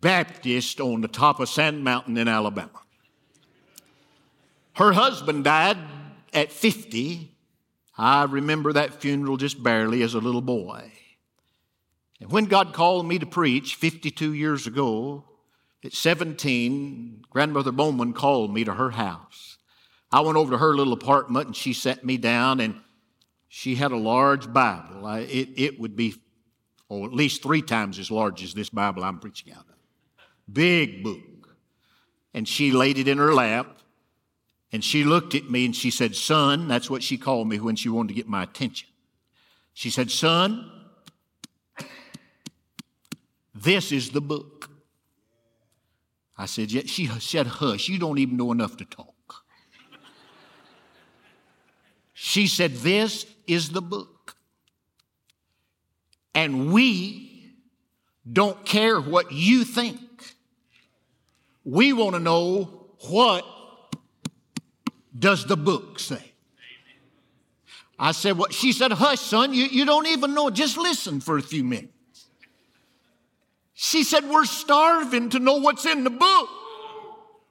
Baptist 0.00 0.80
on 0.80 1.00
the 1.00 1.08
top 1.08 1.40
of 1.40 1.48
Sand 1.48 1.84
Mountain 1.84 2.16
in 2.16 2.28
Alabama. 2.28 2.80
Her 4.74 4.92
husband 4.92 5.44
died 5.44 5.78
at 6.32 6.50
50. 6.50 7.30
I 7.96 8.24
remember 8.24 8.72
that 8.72 9.00
funeral 9.00 9.36
just 9.36 9.62
barely 9.62 10.02
as 10.02 10.14
a 10.14 10.18
little 10.18 10.40
boy. 10.40 10.90
And 12.20 12.30
when 12.30 12.46
God 12.46 12.72
called 12.72 13.06
me 13.06 13.18
to 13.18 13.26
preach 13.26 13.76
52 13.76 14.32
years 14.32 14.66
ago, 14.66 15.24
at 15.84 15.92
17, 15.92 17.24
Grandmother 17.30 17.72
Bowman 17.72 18.12
called 18.12 18.54
me 18.54 18.64
to 18.64 18.74
her 18.74 18.90
house. 18.90 19.58
I 20.12 20.20
went 20.20 20.36
over 20.36 20.52
to 20.52 20.58
her 20.58 20.74
little 20.74 20.92
apartment 20.92 21.46
and 21.48 21.56
she 21.56 21.72
sat 21.72 22.04
me 22.04 22.16
down 22.18 22.60
and 22.60 22.80
she 23.48 23.74
had 23.74 23.92
a 23.92 23.96
large 23.96 24.52
Bible. 24.52 25.06
I, 25.06 25.20
it, 25.20 25.48
it 25.56 25.80
would 25.80 25.96
be, 25.96 26.14
oh, 26.92 27.06
at 27.06 27.12
least 27.12 27.42
three 27.42 27.62
times 27.62 27.98
as 27.98 28.10
large 28.10 28.42
as 28.42 28.52
this 28.52 28.68
Bible 28.68 29.02
I'm 29.02 29.18
preaching 29.18 29.52
out 29.52 29.60
of. 29.60 29.74
Big 30.52 31.02
book. 31.02 31.56
And 32.34 32.46
she 32.46 32.70
laid 32.70 32.98
it 32.98 33.08
in 33.08 33.18
her 33.18 33.32
lap 33.32 33.78
and 34.72 34.84
she 34.84 35.04
looked 35.04 35.34
at 35.34 35.50
me 35.50 35.64
and 35.64 35.74
she 35.74 35.90
said, 35.90 36.14
Son, 36.14 36.68
that's 36.68 36.90
what 36.90 37.02
she 37.02 37.16
called 37.16 37.48
me 37.48 37.58
when 37.60 37.76
she 37.76 37.88
wanted 37.88 38.08
to 38.08 38.14
get 38.14 38.28
my 38.28 38.42
attention. 38.42 38.88
She 39.72 39.90
said, 39.90 40.10
Son, 40.10 40.70
this 43.54 43.90
is 43.90 44.10
the 44.10 44.20
book. 44.20 44.70
I 46.36 46.46
said, 46.46 46.72
yeah. 46.72 46.82
She 46.86 47.06
said, 47.06 47.46
Hush, 47.46 47.88
you 47.88 47.98
don't 47.98 48.18
even 48.18 48.36
know 48.36 48.52
enough 48.52 48.76
to 48.78 48.84
talk. 48.84 49.12
She 52.14 52.46
said, 52.46 52.76
This 52.76 53.26
is 53.46 53.70
the 53.70 53.82
book. 53.82 54.21
And 56.34 56.72
we 56.72 57.52
don't 58.30 58.64
care 58.64 59.00
what 59.00 59.32
you 59.32 59.64
think. 59.64 60.00
We 61.64 61.92
want 61.92 62.14
to 62.14 62.20
know 62.20 62.86
what 63.08 63.44
does 65.16 65.44
the 65.46 65.56
book 65.56 65.98
say? 65.98 66.32
I 67.98 68.12
said, 68.12 68.32
What? 68.32 68.50
Well, 68.50 68.58
she 68.58 68.72
said, 68.72 68.92
Hush, 68.92 69.20
son, 69.20 69.54
you, 69.54 69.64
you 69.64 69.84
don't 69.84 70.06
even 70.08 70.34
know. 70.34 70.50
Just 70.50 70.76
listen 70.76 71.20
for 71.20 71.38
a 71.38 71.42
few 71.42 71.62
minutes. 71.62 72.26
She 73.74 74.02
said, 74.02 74.28
We're 74.28 74.44
starving 74.44 75.30
to 75.30 75.38
know 75.38 75.56
what's 75.56 75.86
in 75.86 76.02
the 76.04 76.10
book. 76.10 76.48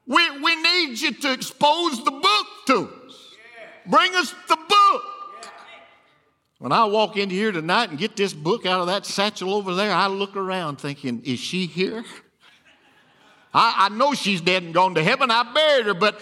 We, 0.07 0.39
we 0.41 0.55
need 0.61 0.99
you 0.99 1.13
to 1.13 1.31
expose 1.31 2.03
the 2.03 2.11
book 2.11 2.47
to 2.67 2.89
us. 3.07 3.35
Bring 3.85 4.13
us 4.15 4.33
the 4.49 4.57
book. 4.57 4.80
When 6.61 6.71
I 6.71 6.85
walk 6.85 7.17
into 7.17 7.33
here 7.33 7.51
tonight 7.51 7.89
and 7.89 7.97
get 7.97 8.15
this 8.15 8.33
book 8.33 8.67
out 8.67 8.81
of 8.81 8.85
that 8.85 9.07
satchel 9.07 9.55
over 9.55 9.73
there, 9.73 9.91
I 9.91 10.05
look 10.05 10.35
around 10.35 10.75
thinking, 10.75 11.23
Is 11.25 11.39
she 11.39 11.65
here? 11.65 12.05
I, 13.51 13.87
I 13.87 13.89
know 13.89 14.13
she's 14.13 14.41
dead 14.41 14.61
and 14.61 14.71
gone 14.71 14.93
to 14.93 15.03
heaven. 15.03 15.31
I 15.31 15.41
buried 15.51 15.87
her, 15.87 15.95
but 15.95 16.21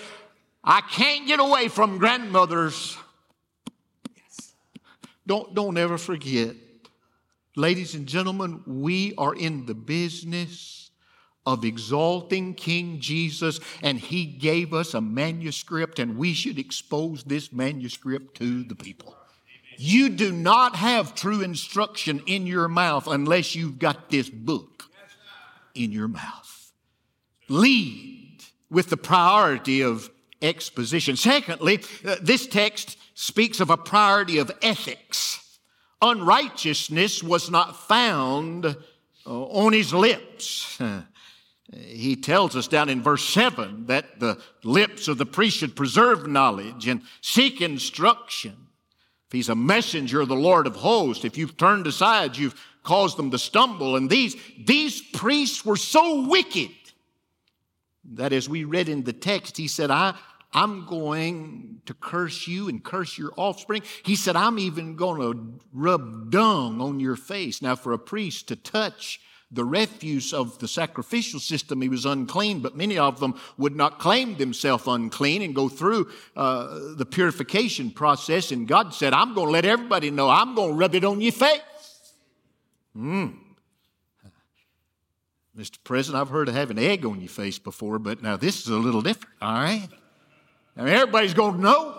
I 0.64 0.80
can't 0.80 1.28
get 1.28 1.42
away 1.42 1.68
from 1.68 1.98
grandmother's. 1.98 2.98
Yes. 4.16 4.54
Don't, 5.28 5.54
don't 5.54 5.78
ever 5.78 5.98
forget, 5.98 6.56
ladies 7.58 7.94
and 7.94 8.08
gentlemen, 8.08 8.64
we 8.66 9.14
are 9.18 9.36
in 9.36 9.66
the 9.66 9.76
business 9.76 10.92
of 11.46 11.66
exalting 11.66 12.54
King 12.54 13.02
Jesus, 13.02 13.60
and 13.84 14.00
He 14.00 14.24
gave 14.24 14.74
us 14.74 14.94
a 14.94 15.02
manuscript, 15.02 16.00
and 16.00 16.16
we 16.16 16.34
should 16.34 16.58
expose 16.58 17.26
this 17.26 17.52
manuscript 17.52 18.38
to 18.38 18.64
the 18.64 18.76
people. 18.76 19.19
You 19.82 20.10
do 20.10 20.34
not 20.34 20.76
have 20.76 21.16
true 21.16 21.40
instruction 21.40 22.22
in 22.26 22.46
your 22.46 22.68
mouth 22.68 23.08
unless 23.08 23.56
you've 23.56 23.80
got 23.80 24.10
this 24.10 24.30
book 24.30 24.84
in 25.74 25.94
your 25.94 26.10
mouth. 26.10 26.74
Lead 27.48 28.44
with 28.70 28.90
the 28.90 28.98
priority 28.98 29.82
of 29.82 30.10
exposition. 30.42 31.16
Secondly, 31.16 31.80
uh, 32.04 32.18
this 32.22 32.46
text 32.46 32.98
speaks 33.14 33.62
of 33.62 33.70
a 33.70 33.78
priority 33.78 34.38
of 34.40 34.52
ethics. 34.62 35.60
Unrighteousness 36.02 37.24
was 37.24 37.50
not 37.50 37.88
found 37.88 38.66
uh, 38.66 38.76
on 39.26 39.72
his 39.72 39.94
lips. 39.94 40.78
He 41.72 42.16
tells 42.16 42.56
us 42.56 42.68
down 42.68 42.90
in 42.90 43.04
verse 43.04 43.24
7 43.24 43.86
that 43.86 44.20
the 44.20 44.42
lips 44.64 45.08
of 45.08 45.20
the 45.20 45.26
priest 45.28 45.58
should 45.58 45.76
preserve 45.76 46.26
knowledge 46.26 46.88
and 46.88 47.04
seek 47.22 47.62
instruction. 47.62 48.69
If 49.30 49.34
he's 49.34 49.50
a 49.50 49.56
messenger 49.56 50.22
of 50.22 50.28
the 50.28 50.36
Lord 50.36 50.66
of 50.66 50.76
hosts, 50.76 51.24
if 51.24 51.38
you've 51.38 51.56
turned 51.56 51.86
aside, 51.86 52.36
you've 52.36 52.60
caused 52.82 53.16
them 53.16 53.30
to 53.30 53.38
stumble. 53.38 53.96
And 53.96 54.10
these, 54.10 54.36
these 54.58 55.02
priests 55.02 55.64
were 55.64 55.78
so 55.78 56.28
wicked 56.28 56.72
that 58.14 58.34
as 58.34 58.50
we 58.50 58.64
read 58.64 58.90
in 58.90 59.04
the 59.04 59.14
text, 59.14 59.56
he 59.56 59.68
said, 59.68 59.92
I, 59.92 60.16
I'm 60.52 60.88
going 60.88 61.82
to 61.86 61.94
curse 61.94 62.48
you 62.48 62.70
and 62.70 62.84
curse 62.84 63.20
your 63.20 63.32
offspring. 63.38 63.84
He 64.02 64.16
said, 64.16 64.36
I'm 64.36 64.58
even 64.58 64.96
going 64.96 65.22
to 65.22 65.60
rub 65.74 66.32
dung 66.32 66.82
on 66.82 67.00
your 67.00 67.16
face. 67.16 67.62
Now, 67.62 67.76
for 67.76 67.94
a 67.94 68.00
priest 68.00 68.48
to 68.48 68.56
touch 68.56 69.22
the 69.52 69.66
refuse 69.66 70.32
of 70.32 70.60
the 70.60 70.68
sacrificial 70.68 71.40
system, 71.40 71.82
he 71.82 71.90
was 71.90 72.06
unclean, 72.06 72.60
but 72.60 72.78
many 72.78 73.00
of 73.00 73.20
them 73.20 73.34
would 73.58 73.76
not 73.76 73.98
claim 73.98 74.38
themselves 74.38 74.86
unclean 74.86 75.42
and 75.42 75.56
go 75.56 75.68
through 75.68 76.10
uh, 76.36 76.96
the 76.96 77.06
purification 77.06 77.90
process. 77.90 78.52
And 78.52 78.68
God 78.68 78.94
said, 78.94 79.14
I'm 79.14 79.34
going 79.34 79.48
to 79.48 79.52
let 79.52 79.66
everybody 79.66 80.12
know, 80.12 80.30
I'm 80.30 80.54
going 80.54 80.72
to 80.72 80.76
rub 80.76 80.94
it 80.94 81.04
on 81.04 81.20
your 81.20 81.32
face. 81.32 81.62
Mm. 82.96 83.38
Mr. 85.58 85.78
President, 85.84 86.22
I've 86.22 86.30
heard 86.30 86.48
of 86.48 86.56
having 86.56 86.78
egg 86.78 87.06
on 87.06 87.20
your 87.20 87.30
face 87.30 87.60
before, 87.60 88.00
but 88.00 88.22
now 88.22 88.38
this 88.38 88.62
is 88.62 88.68
a 88.68 88.78
little 88.78 89.02
different, 89.02 89.36
all 89.42 89.54
right? 89.54 89.90
Everybody's 90.78 91.34
going 91.34 91.56
to 91.56 91.62
know. 91.62 91.99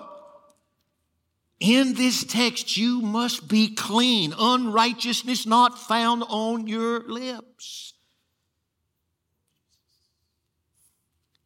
In 1.61 1.93
this 1.95 2.25
text, 2.25 2.77
you 2.79 3.03
must 3.03 3.47
be 3.47 3.75
clean, 3.75 4.33
unrighteousness 4.37 5.47
not 5.47 5.79
found 5.79 6.25
on 6.29 6.67
your 6.67 7.01
lips. 7.07 7.93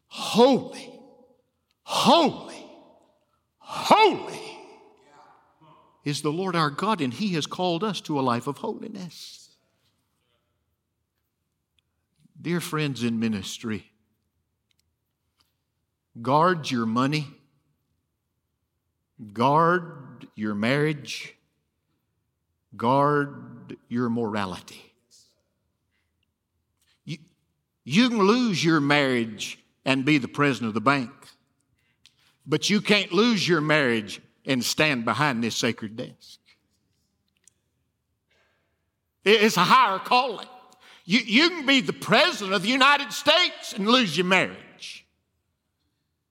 Holy, 0.06 0.88
holy, 1.82 2.64
holy 3.58 4.58
is 6.04 6.22
the 6.22 6.30
Lord 6.30 6.54
our 6.54 6.70
God, 6.70 7.00
and 7.00 7.12
He 7.12 7.34
has 7.34 7.46
called 7.46 7.82
us 7.82 8.00
to 8.02 8.20
a 8.20 8.22
life 8.22 8.46
of 8.46 8.58
holiness. 8.58 9.56
Dear 12.40 12.60
friends 12.60 13.02
in 13.02 13.18
ministry, 13.18 13.90
Guard 16.20 16.70
your 16.70 16.86
money. 16.86 17.26
Guard 19.32 20.03
your 20.34 20.54
marriage. 20.54 21.34
Guard 22.76 23.76
your 23.88 24.08
morality. 24.08 24.92
You, 27.04 27.18
you 27.84 28.08
can 28.08 28.18
lose 28.18 28.64
your 28.64 28.80
marriage 28.80 29.58
and 29.84 30.04
be 30.04 30.18
the 30.18 30.28
president 30.28 30.68
of 30.68 30.74
the 30.74 30.80
bank, 30.80 31.10
but 32.46 32.68
you 32.68 32.80
can't 32.80 33.12
lose 33.12 33.46
your 33.46 33.60
marriage 33.60 34.20
and 34.46 34.64
stand 34.64 35.04
behind 35.04 35.42
this 35.44 35.56
sacred 35.56 35.96
desk. 35.96 36.40
It's 39.24 39.56
a 39.56 39.60
higher 39.60 39.98
calling. 39.98 40.48
You, 41.04 41.20
you 41.20 41.50
can 41.50 41.66
be 41.66 41.80
the 41.80 41.92
president 41.92 42.54
of 42.54 42.62
the 42.62 42.68
United 42.68 43.12
States 43.12 43.72
and 43.74 43.86
lose 43.86 44.16
your 44.16 44.26
marriage 44.26 45.06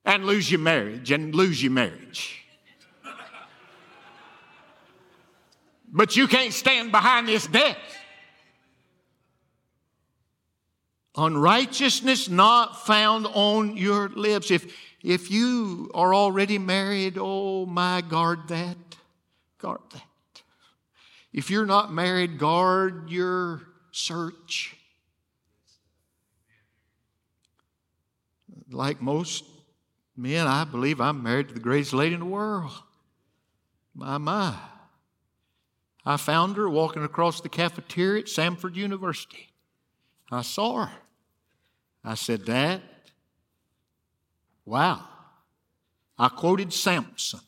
and 0.04 0.26
lose 0.26 0.50
your 0.50 0.60
marriage 0.60 1.10
and 1.10 1.34
lose 1.34 1.62
your 1.62 1.72
marriage. 1.72 2.43
But 5.94 6.16
you 6.16 6.26
can't 6.26 6.52
stand 6.52 6.90
behind 6.90 7.28
this 7.28 7.46
desk. 7.46 7.78
Unrighteousness 11.16 12.28
not 12.28 12.84
found 12.84 13.26
on 13.28 13.76
your 13.76 14.08
lips. 14.08 14.50
If, 14.50 14.74
if 15.02 15.30
you 15.30 15.90
are 15.94 16.12
already 16.12 16.58
married, 16.58 17.16
oh 17.16 17.64
my, 17.64 18.00
guard 18.00 18.48
that. 18.48 18.76
Guard 19.58 19.80
that. 19.92 20.02
If 21.32 21.48
you're 21.50 21.66
not 21.66 21.92
married, 21.92 22.38
guard 22.38 23.08
your 23.08 23.62
search. 23.92 24.76
Like 28.68 29.00
most 29.00 29.44
Men, 30.16 30.46
I 30.46 30.64
believe 30.64 31.00
I'm 31.00 31.22
married 31.22 31.48
to 31.48 31.54
the 31.54 31.60
greatest 31.60 31.92
lady 31.92 32.14
in 32.14 32.20
the 32.20 32.26
world. 32.26 32.70
My, 33.94 34.18
my. 34.18 34.54
I 36.06 36.16
found 36.16 36.56
her 36.56 36.68
walking 36.68 37.02
across 37.02 37.40
the 37.40 37.48
cafeteria 37.48 38.20
at 38.20 38.26
Samford 38.26 38.76
University. 38.76 39.48
I 40.30 40.42
saw 40.42 40.86
her. 40.86 40.92
I 42.04 42.14
said, 42.14 42.46
That, 42.46 42.82
wow. 44.64 45.08
I 46.18 46.28
quoted 46.28 46.72
Samson. 46.72 47.40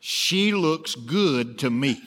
She 0.00 0.52
looks 0.52 0.94
good 0.94 1.58
to 1.60 1.70
me. 1.70 2.02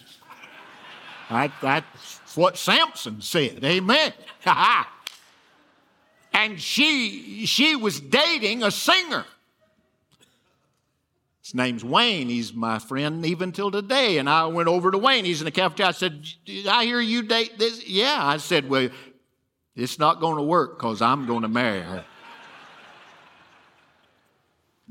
That, 1.29 1.51
that's 1.61 2.35
what 2.35 2.57
Samson 2.57 3.21
said. 3.21 3.63
Amen. 3.63 4.13
and 6.33 6.59
she 6.59 7.45
she 7.45 7.75
was 7.75 7.99
dating 7.99 8.63
a 8.63 8.69
singer 8.69 9.25
His 11.45 11.53
name's 11.53 11.85
Wayne. 11.85 12.27
He's 12.27 12.55
my 12.55 12.79
friend 12.79 13.23
even 13.23 13.51
till 13.51 13.69
today. 13.69 14.17
And 14.17 14.27
I 14.27 14.47
went 14.47 14.67
over 14.67 14.89
to 14.89 14.97
Wayne. 14.97 15.25
He's 15.25 15.41
in 15.41 15.45
the 15.45 15.51
cafeteria. 15.51 15.89
I 15.89 15.91
said, 15.91 16.25
I 16.67 16.85
hear 16.85 16.99
you 16.99 17.21
date 17.21 17.59
this. 17.59 17.87
Yeah. 17.87 18.17
I 18.19 18.37
said, 18.37 18.67
Well, 18.67 18.89
it's 19.75 19.99
not 19.99 20.19
going 20.19 20.37
to 20.37 20.41
work 20.41 20.79
because 20.79 21.03
I'm 21.03 21.27
going 21.27 21.43
to 21.43 21.47
marry 21.47 21.81
her. 21.81 22.03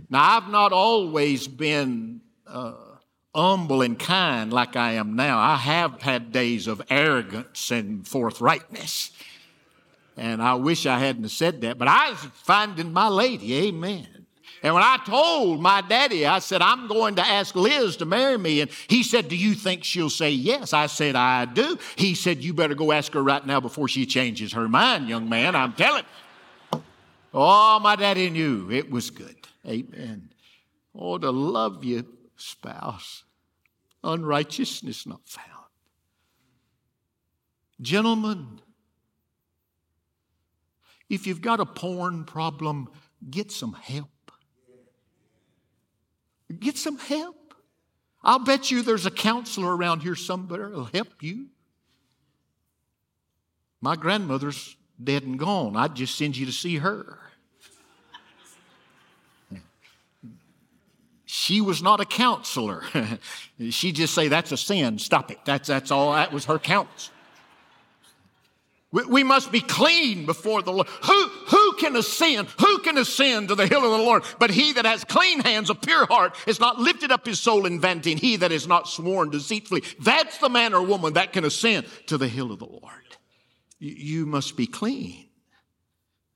now, 0.09 0.37
I've 0.37 0.49
not 0.49 0.73
always 0.73 1.49
been 1.49 2.21
uh, 2.47 2.75
humble 3.35 3.83
and 3.83 3.99
kind 3.99 4.53
like 4.53 4.77
I 4.77 4.93
am 4.93 5.17
now. 5.17 5.41
I 5.41 5.57
have 5.57 6.03
had 6.03 6.31
days 6.31 6.69
of 6.69 6.81
arrogance 6.89 7.73
and 7.73 8.05
forthrightness. 8.05 9.11
And 10.17 10.41
I 10.41 10.55
wish 10.55 10.87
I 10.87 11.01
hadn't 11.01 11.31
said 11.31 11.63
that, 11.63 11.79
but 11.79 11.89
I 11.89 12.11
was 12.11 12.21
finding 12.45 12.93
my 12.93 13.09
lady. 13.09 13.55
Amen. 13.67 14.24
And 14.65 14.73
when 14.73 14.83
I 14.83 14.97
told 15.05 15.61
my 15.61 15.83
daddy, 15.83 16.25
I 16.25 16.39
said, 16.39 16.63
I'm 16.63 16.89
going 16.89 17.17
to 17.17 17.23
ask 17.23 17.55
Liz 17.55 17.99
to 17.99 18.07
marry 18.07 18.39
me. 18.39 18.63
And 18.63 18.71
he 18.89 19.03
said, 19.03 19.29
Do 19.29 19.37
you 19.37 19.53
think 19.53 19.85
she'll 19.85 20.09
say 20.09 20.31
yes? 20.31 20.73
I 20.73 20.87
said, 20.87 21.17
I 21.17 21.45
do. 21.45 21.79
He 21.97 22.15
said, 22.15 22.43
You 22.43 22.55
better 22.55 22.75
go 22.75 22.91
ask 22.91 23.13
her 23.13 23.23
right 23.23 23.47
now 23.47 23.61
before 23.61 23.89
she 23.89 24.07
changes 24.07 24.55
her 24.55 24.67
mind, 24.67 25.07
young 25.07 25.29
man. 25.29 25.55
I'm 25.55 25.75
telling. 25.75 26.05
Oh, 27.35 27.79
my 27.79 27.95
daddy 27.95 28.31
knew 28.31 28.71
it 28.71 28.91
was 28.91 29.11
good. 29.11 29.37
Amen. 29.67 30.31
Oh, 30.95 31.19
to 31.19 31.31
love 31.31 31.85
your 31.85 32.05
spouse, 32.37 33.25
unrighteousness 34.03 35.07
not 35.07 35.21
found. 35.27 35.49
Gentlemen, 37.83 38.61
if 41.11 41.27
you've 41.27 41.43
got 41.43 41.61
a 41.61 41.67
porn 41.67 42.25
problem, 42.25 42.89
get 43.29 43.53
some 43.53 43.75
help. 43.75 44.09
Get 46.61 46.77
some 46.77 46.99
help. 46.99 47.37
I'll 48.23 48.39
bet 48.39 48.71
you 48.71 48.83
there's 48.83 49.07
a 49.07 49.11
counselor 49.11 49.77
around 49.77 50.01
here 50.01 50.15
somewhere 50.15 50.69
who'll 50.69 50.85
help 50.85 51.23
you. 51.23 51.47
My 53.81 53.97
grandmother's 53.97 54.77
dead 55.03 55.25
and 55.25 55.39
gone. 55.39 55.77
I'd 55.77 55.95
just 55.95 56.17
send 56.17 56.37
you 56.37 56.47
to 56.47 56.53
see 56.53 56.79
her. 56.79 57.19
She 61.27 61.61
was 61.61 61.83
not 61.83 62.01
a 62.01 62.05
counselor. 62.05 62.85
she 63.71 63.93
just 63.93 64.15
say 64.15 64.29
that's 64.29 64.53
a 64.53 64.57
sin. 64.57 64.99
Stop 64.99 65.31
it. 65.31 65.39
That's 65.45 65.69
that's 65.69 65.91
all. 65.91 66.13
That 66.13 66.33
was 66.33 66.47
her 66.47 66.59
counsel. 66.59 67.14
We 68.95 69.25
must 69.25 69.51
be 69.51 69.61
clean 69.61 70.25
before 70.25 70.63
the 70.63 70.73
Lord. 70.73 70.87
Who, 70.87 71.29
who 71.49 71.73
can 71.79 71.97
ascend? 71.97 72.47
Who 72.61 72.79
can 72.79 72.97
ascend 72.97 73.49
to 73.49 73.57
the 73.57 73.67
hill 73.67 73.85
of 73.85 73.91
the 73.91 74.05
Lord? 74.05 74.23
But 74.39 74.51
he 74.51 74.73
that 74.75 74.85
has 74.85 75.03
clean 75.03 75.41
hands, 75.41 75.69
a 75.69 75.75
pure 75.75 76.07
heart, 76.07 76.37
has 76.47 76.61
not 76.61 76.79
lifted 76.79 77.11
up 77.11 77.27
his 77.27 77.41
soul 77.41 77.67
in 77.67 77.81
vanity, 77.81 78.13
and 78.13 78.21
he 78.21 78.37
that 78.37 78.53
is 78.53 78.69
not 78.69 78.87
sworn 78.87 79.31
deceitfully. 79.31 79.83
That's 79.99 80.39
the 80.39 80.49
man 80.49 80.75
or 80.75 80.83
woman 80.83 81.15
that 81.15 81.33
can 81.33 81.45
ascend 81.45 81.87
to 82.07 82.17
the 82.17 82.29
hill 82.29 82.53
of 82.53 82.61
the 82.61 82.67
Lord. 82.67 83.17
You, 83.81 83.95
you 83.97 84.27
must 84.27 84.57
be 84.57 84.69
clean. 84.69 85.29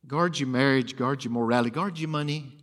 Guard 0.08 0.40
your 0.40 0.48
marriage, 0.48 0.96
guard 0.96 1.22
your 1.22 1.32
morality, 1.32 1.70
guard 1.70 1.96
your 1.98 2.08
money. 2.08 2.58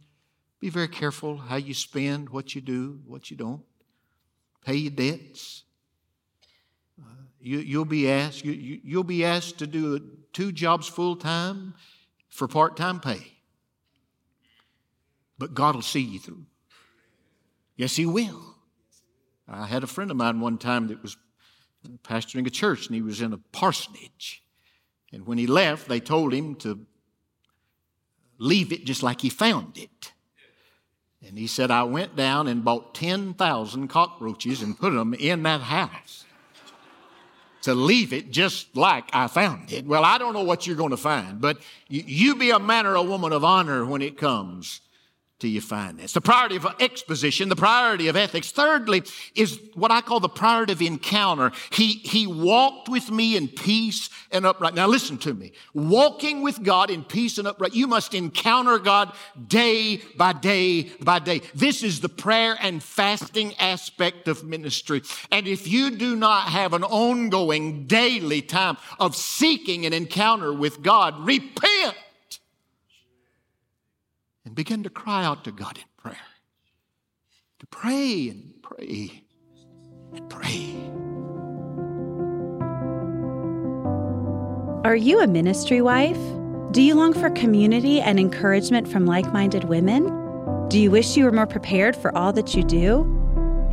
Be 0.60 0.70
very 0.70 0.90
careful 0.90 1.38
how 1.38 1.56
you 1.56 1.74
spend, 1.74 2.30
what 2.30 2.54
you 2.54 2.60
do, 2.60 3.00
what 3.06 3.32
you 3.32 3.38
don't. 3.38 3.64
Pay 4.66 4.76
your 4.76 4.92
debts. 4.92 5.65
You, 7.48 7.78
will 7.78 7.86
be 7.86 8.10
asked, 8.10 8.44
you, 8.44 8.54
you, 8.54 8.80
you'll 8.84 9.04
be 9.04 9.24
asked 9.24 9.60
to 9.60 9.68
do 9.68 10.00
two 10.34 10.52
jobs 10.52 10.88
full 10.88 11.16
time 11.16 11.76
for 12.28 12.48
part 12.48 12.76
time 12.76 13.00
pay. 13.00 13.34
But 15.38 15.54
God 15.54 15.76
will 15.76 15.84
see 15.84 16.02
you 16.02 16.18
through. 16.18 16.48
Yes, 17.76 17.96
He 17.96 18.08
will. 18.08 18.56
I 19.48 19.68
had 19.68 19.84
a 19.84 19.88
friend 19.88 20.10
of 20.10 20.18
mine 20.18 20.40
one 20.40 20.58
time 20.58 20.88
that 20.88 21.04
was 21.04 21.18
pastoring 22.04 22.48
a 22.48 22.50
church 22.50 22.88
and 22.88 22.96
he 22.96 23.04
was 23.04 23.22
in 23.22 23.32
a 23.32 23.38
parsonage. 23.38 24.44
And 25.14 25.28
when 25.28 25.38
he 25.38 25.46
left, 25.46 25.88
they 25.88 26.00
told 26.00 26.34
him 26.34 26.56
to 26.56 26.80
leave 28.40 28.72
it 28.72 28.86
just 28.86 29.04
like 29.04 29.22
he 29.22 29.30
found 29.30 29.78
it. 29.78 30.14
And 31.24 31.38
he 31.38 31.46
said, 31.46 31.70
I 31.70 31.84
went 31.84 32.16
down 32.16 32.48
and 32.48 32.66
bought 32.66 32.96
10,000 32.96 33.88
cockroaches 33.88 34.64
and 34.64 34.76
put 34.76 34.94
them 34.94 35.14
in 35.14 35.44
that 35.44 35.62
house 35.62 36.25
to 37.66 37.74
leave 37.74 38.14
it 38.14 38.30
just 38.30 38.76
like 38.78 39.10
I 39.12 39.28
found 39.28 39.74
it. 39.74 39.88
Well, 39.88 40.06
I 40.06 40.20
don't 40.20 40.34
know 40.34 40.44
what 40.44 40.68
you're 40.68 40.76
going 40.76 40.92
to 40.92 40.98
find, 40.98 41.42
but 41.42 41.58
you 41.90 42.36
be 42.36 42.52
a 42.52 42.60
man 42.60 42.86
or 42.86 42.94
a 42.94 43.02
woman 43.02 43.34
of 43.34 43.44
honor 43.44 43.84
when 43.84 44.04
it 44.04 44.18
comes 44.18 44.82
till 45.40 45.50
you 45.50 45.60
find 45.60 46.00
this. 46.00 46.14
The 46.14 46.22
priority 46.22 46.56
of 46.56 46.66
exposition, 46.80 47.50
the 47.50 47.58
priority 47.58 48.08
of 48.08 48.16
ethics. 48.16 48.52
Thirdly, 48.52 49.04
is 49.36 49.60
what 49.74 49.92
I 49.92 50.00
call 50.00 50.22
the 50.22 50.30
priority 50.30 50.72
of 50.72 50.82
encounter. 50.82 51.52
He, 51.72 51.94
he 51.94 52.26
walked 52.26 52.88
with 52.88 53.12
me 53.12 53.36
in 53.36 53.50
peace 53.50 54.10
and 54.32 54.46
upright. 54.46 54.74
Now 54.74 54.88
listen 54.88 55.18
to 55.20 55.34
me. 55.34 55.52
Walking 55.74 56.42
with 56.42 56.64
God 56.64 56.90
in 56.90 57.04
peace 57.04 57.38
and 57.38 57.48
upright, 57.48 57.76
you 57.76 57.86
must 57.86 58.14
encounter 58.14 58.80
God 58.80 59.14
day 59.48 60.02
by 60.18 60.32
day 60.32 60.84
by 61.02 61.20
day. 61.20 61.42
This 61.54 61.84
is 61.84 62.00
the 62.00 62.10
prayer 62.10 62.56
and 62.62 62.82
fasting 62.82 63.56
aspect 63.56 64.30
of 64.30 64.46
ministry. 64.46 65.02
And 65.32 65.48
if 65.48 65.68
you 65.68 65.92
do 65.92 66.16
not 66.16 66.48
have 66.48 66.74
an 66.74 66.84
ongoing 66.84 67.88
daily 67.88 68.42
time 68.42 68.78
of 69.00 69.18
seeking 69.18 69.86
an 69.86 69.92
encounter 69.92 70.54
with 70.54 70.82
God, 70.82 71.26
repent 71.26 71.96
and 74.46 74.56
begin 74.56 74.84
to 74.84 74.90
cry 74.90 75.26
out 75.26 75.44
to 75.44 75.52
God 75.52 75.78
in 75.78 75.84
prayer. 75.98 76.18
To 77.60 77.68
pray 77.68 78.30
and 78.30 78.54
pray 78.62 79.24
and 80.14 80.30
pray. 80.30 80.76
Are 84.88 84.96
you 84.96 85.20
a 85.20 85.28
ministry 85.28 85.82
wife? 85.82 86.20
Do 86.72 86.82
you 86.82 86.94
long 86.94 87.14
for 87.14 87.30
community 87.32 88.02
and 88.02 88.20
encouragement 88.20 88.88
from 88.88 89.06
like 89.06 89.32
minded 89.34 89.64
women? 89.64 90.06
Do 90.68 90.80
you 90.80 90.92
wish 90.92 91.18
you 91.18 91.26
were 91.26 91.32
more 91.32 91.48
prepared 91.48 91.96
for 91.96 92.16
all 92.16 92.32
that 92.34 92.54
you 92.54 92.64
do? 92.64 93.12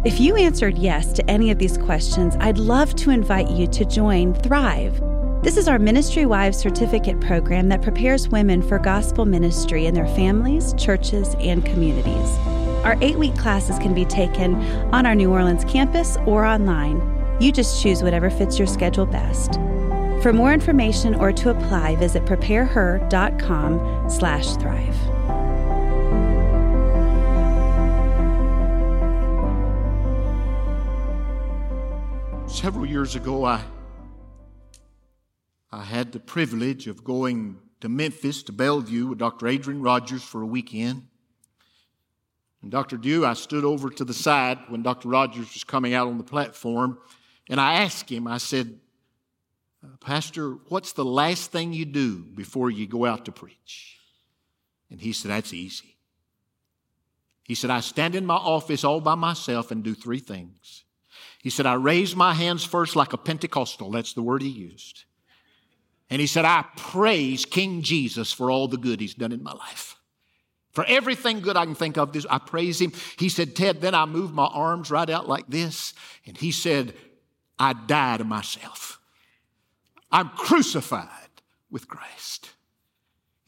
If 0.05 0.21
you 0.21 0.37
answered 0.37 0.79
yes 0.79 1.13
to 1.13 1.31
any 1.31 1.51
of 1.51 1.59
these 1.59 1.77
questions, 1.77 2.35
I'd 2.41 2.59
love 2.59 2.95
to 2.97 3.11
invite 3.11 3.51
you 3.51 3.67
to 3.69 3.85
join 3.85 4.35
Thrive 4.35 5.01
this 5.43 5.57
is 5.57 5.67
our 5.67 5.79
Ministry 5.81 6.25
Wives 6.25 6.57
Certificate 6.57 7.21
program 7.21 7.69
that 7.69 7.83
prepares 7.83 8.29
women 8.29 8.63
for 8.63 8.79
gospel 8.79 9.25
ministry 9.25 9.87
in 9.87 9.95
their 9.95 10.07
families, 10.07 10.73
churches, 10.75 11.35
and 11.41 11.65
communities. 11.65 12.39
Our 12.85 12.97
eight 13.01 13.19
week 13.19 13.37
classes 13.37 13.77
can 13.79 13.93
be 13.93 14.05
taken 14.05 14.55
on 14.95 15.05
our 15.05 15.17
New 15.17 15.33
Orleans 15.33 15.65
campus 15.65 16.17
or 16.27 16.45
online. 16.45 17.01
You 17.41 17.51
just 17.51 17.83
choose 17.83 18.05
whatever 18.05 18.31
fits 18.31 18.57
your 18.57 18.69
schedule 18.69 19.05
best. 19.05 19.55
For 20.23 20.33
more 20.33 20.53
information 20.53 21.17
or 21.17 21.33
to 21.33 21.51
apply, 21.51 21.97
visit 21.97 22.25
prepareher.com 22.25 24.09
slash 24.09 24.55
thrive. 24.59 24.97
Several 32.49 32.87
years 32.87 33.17
ago, 33.17 33.45
I 33.45 33.61
I 35.73 35.83
had 35.83 36.13
the 36.13 36.21
privilege 36.21 36.87
of 36.87 37.03
going 37.03 37.59
to 37.81 37.89
Memphis 37.89 38.43
to 38.45 38.53
Bellevue 38.53 39.07
with 39.07 39.19
Dr. 39.19 39.49
Adrian 39.49 39.81
Rogers 39.81 40.23
for 40.23 40.43
a 40.43 40.47
weekend. 40.47 41.07
And 42.61 42.71
Dr. 42.71 42.99
Dew, 42.99 43.25
I 43.25 43.33
stood 43.33 43.65
over 43.65 43.89
to 43.89 44.05
the 44.05 44.15
side 44.15 44.59
when 44.69 44.83
Dr. 44.83 45.09
Rogers 45.09 45.53
was 45.53 45.65
coming 45.65 45.95
out 45.95 46.09
on 46.09 46.19
the 46.19 46.25
platform, 46.25 46.99
and 47.49 47.61
I 47.61 47.83
asked 47.83 48.11
him, 48.11 48.29
I 48.29 48.39
said, 48.39 48.79
uh, 49.83 49.97
Pastor, 49.99 50.53
what's 50.69 50.93
the 50.93 51.05
last 51.05 51.51
thing 51.51 51.73
you 51.73 51.87
do 51.87 52.19
before 52.19 52.71
you 52.71 52.87
go 52.87 53.05
out 53.05 53.25
to 53.25 53.33
preach? 53.33 53.99
And 54.91 55.01
he 55.01 55.13
said, 55.13 55.31
That's 55.31 55.53
easy. 55.53 55.97
He 57.43 57.57
said, 57.57 57.71
I 57.71 57.81
stand 57.81 58.15
in 58.15 58.25
my 58.25 58.37
office 58.37 58.85
all 58.85 59.01
by 59.01 59.17
myself 59.17 59.73
and 59.73 59.83
do 59.83 59.95
three 59.95 60.21
things. 60.21 60.85
He 61.41 61.51
said, 61.51 61.67
I 61.67 61.75
raise 61.75 62.15
my 62.15 62.35
hands 62.35 62.63
first 62.63 62.95
like 62.95 63.13
a 63.13 63.19
Pentecostal. 63.19 63.91
That's 63.91 64.13
the 64.13 64.23
word 64.23 64.43
he 64.43 64.49
used. 64.49 65.05
And 66.13 66.21
he 66.21 66.27
said, 66.27 66.45
I 66.45 66.67
praise 66.77 67.47
King 67.47 67.81
Jesus 67.81 68.33
for 68.33 68.51
all 68.51 68.69
the 68.69 68.77
good 68.77 69.01
he's 69.01 69.15
done 69.15 69.33
in 69.33 69.43
my 69.43 69.55
life. 69.55 69.97
For 70.73 70.85
everything 70.85 71.41
good 71.41 71.57
I 71.57 71.65
can 71.65 71.75
think 71.75 71.97
of, 71.97 72.13
this 72.13 72.27
I 72.29 72.37
praise 72.37 72.83
him. 72.83 72.93
He 73.19 73.31
said, 73.31 73.57
Ted, 73.57 73.81
then 73.81 73.95
I 73.95 74.05
moved 74.05 74.35
my 74.35 74.45
arms 74.45 74.91
right 74.91 75.09
out 75.09 75.27
like 75.27 75.47
this. 75.49 75.95
And 76.27 76.37
he 76.37 76.51
said, 76.51 76.93
I 77.59 77.73
die 77.73 78.19
to 78.19 78.25
myself. 78.25 79.01
I'm 80.11 80.29
crucified 80.29 81.09
with 81.71 81.89
Christ. 81.89 82.51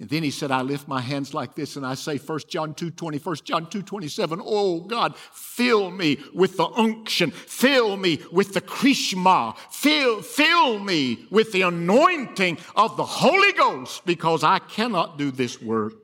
And 0.01 0.09
then 0.09 0.25
he 0.25 0.33
said, 0.33 0.51
I 0.51 0.63
lift 0.63 0.89
my 0.89 1.01
hands 1.01 1.35
like 1.35 1.55
this 1.55 1.77
and 1.77 1.87
I 1.87 1.95
say, 1.95 2.17
1 2.17 2.41
John 2.49 2.75
2 2.75 2.91
20, 2.91 3.19
1 3.19 3.37
John 3.45 3.71
2 3.71 3.83
27, 3.83 4.41
oh 4.45 4.81
God, 4.81 5.17
fill 5.17 5.91
me 5.91 6.19
with 6.35 6.57
the 6.57 6.67
unction, 6.67 7.31
fill 7.31 7.97
me 7.97 8.21
with 8.33 8.55
the 8.55 8.61
chrisma, 8.61 9.55
fill, 9.71 10.21
fill 10.21 10.81
me 10.81 11.27
with 11.31 11.53
the 11.53 11.63
anointing 11.63 12.59
of 12.75 12.97
the 12.97 13.05
Holy 13.05 13.53
Ghost 13.53 14.05
because 14.05 14.43
I 14.43 14.59
cannot 14.59 15.17
do 15.17 15.31
this 15.31 15.63
work 15.63 15.95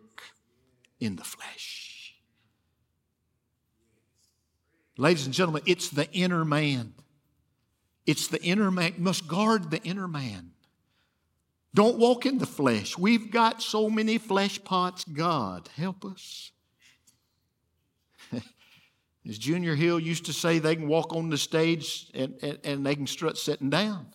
in 1.00 1.16
the 1.16 1.24
flesh. 1.24 2.14
Ladies 4.96 5.24
and 5.24 5.34
gentlemen, 5.34 5.62
it's 5.66 5.88
the 5.88 6.08
inner 6.12 6.44
man. 6.44 6.94
It's 8.06 8.28
the 8.28 8.40
inner 8.42 8.70
man. 8.70 8.94
Must 8.98 9.26
guard 9.26 9.70
the 9.70 9.82
inner 9.82 10.06
man. 10.06 10.52
Don't 11.72 11.98
walk 11.98 12.26
in 12.26 12.38
the 12.38 12.46
flesh. 12.46 12.98
We've 12.98 13.30
got 13.30 13.62
so 13.62 13.88
many 13.88 14.18
flesh 14.18 14.62
pots. 14.62 15.04
God, 15.04 15.68
help 15.76 16.04
us. 16.04 16.50
As 19.28 19.38
Junior 19.38 19.76
Hill 19.76 20.00
used 20.00 20.26
to 20.26 20.32
say, 20.32 20.58
they 20.58 20.74
can 20.74 20.88
walk 20.88 21.14
on 21.14 21.30
the 21.30 21.38
stage 21.38 22.10
and, 22.14 22.34
and, 22.42 22.58
and 22.64 22.86
they 22.86 22.96
can 22.96 23.06
strut 23.06 23.38
sitting 23.38 23.70
down. 23.70 24.06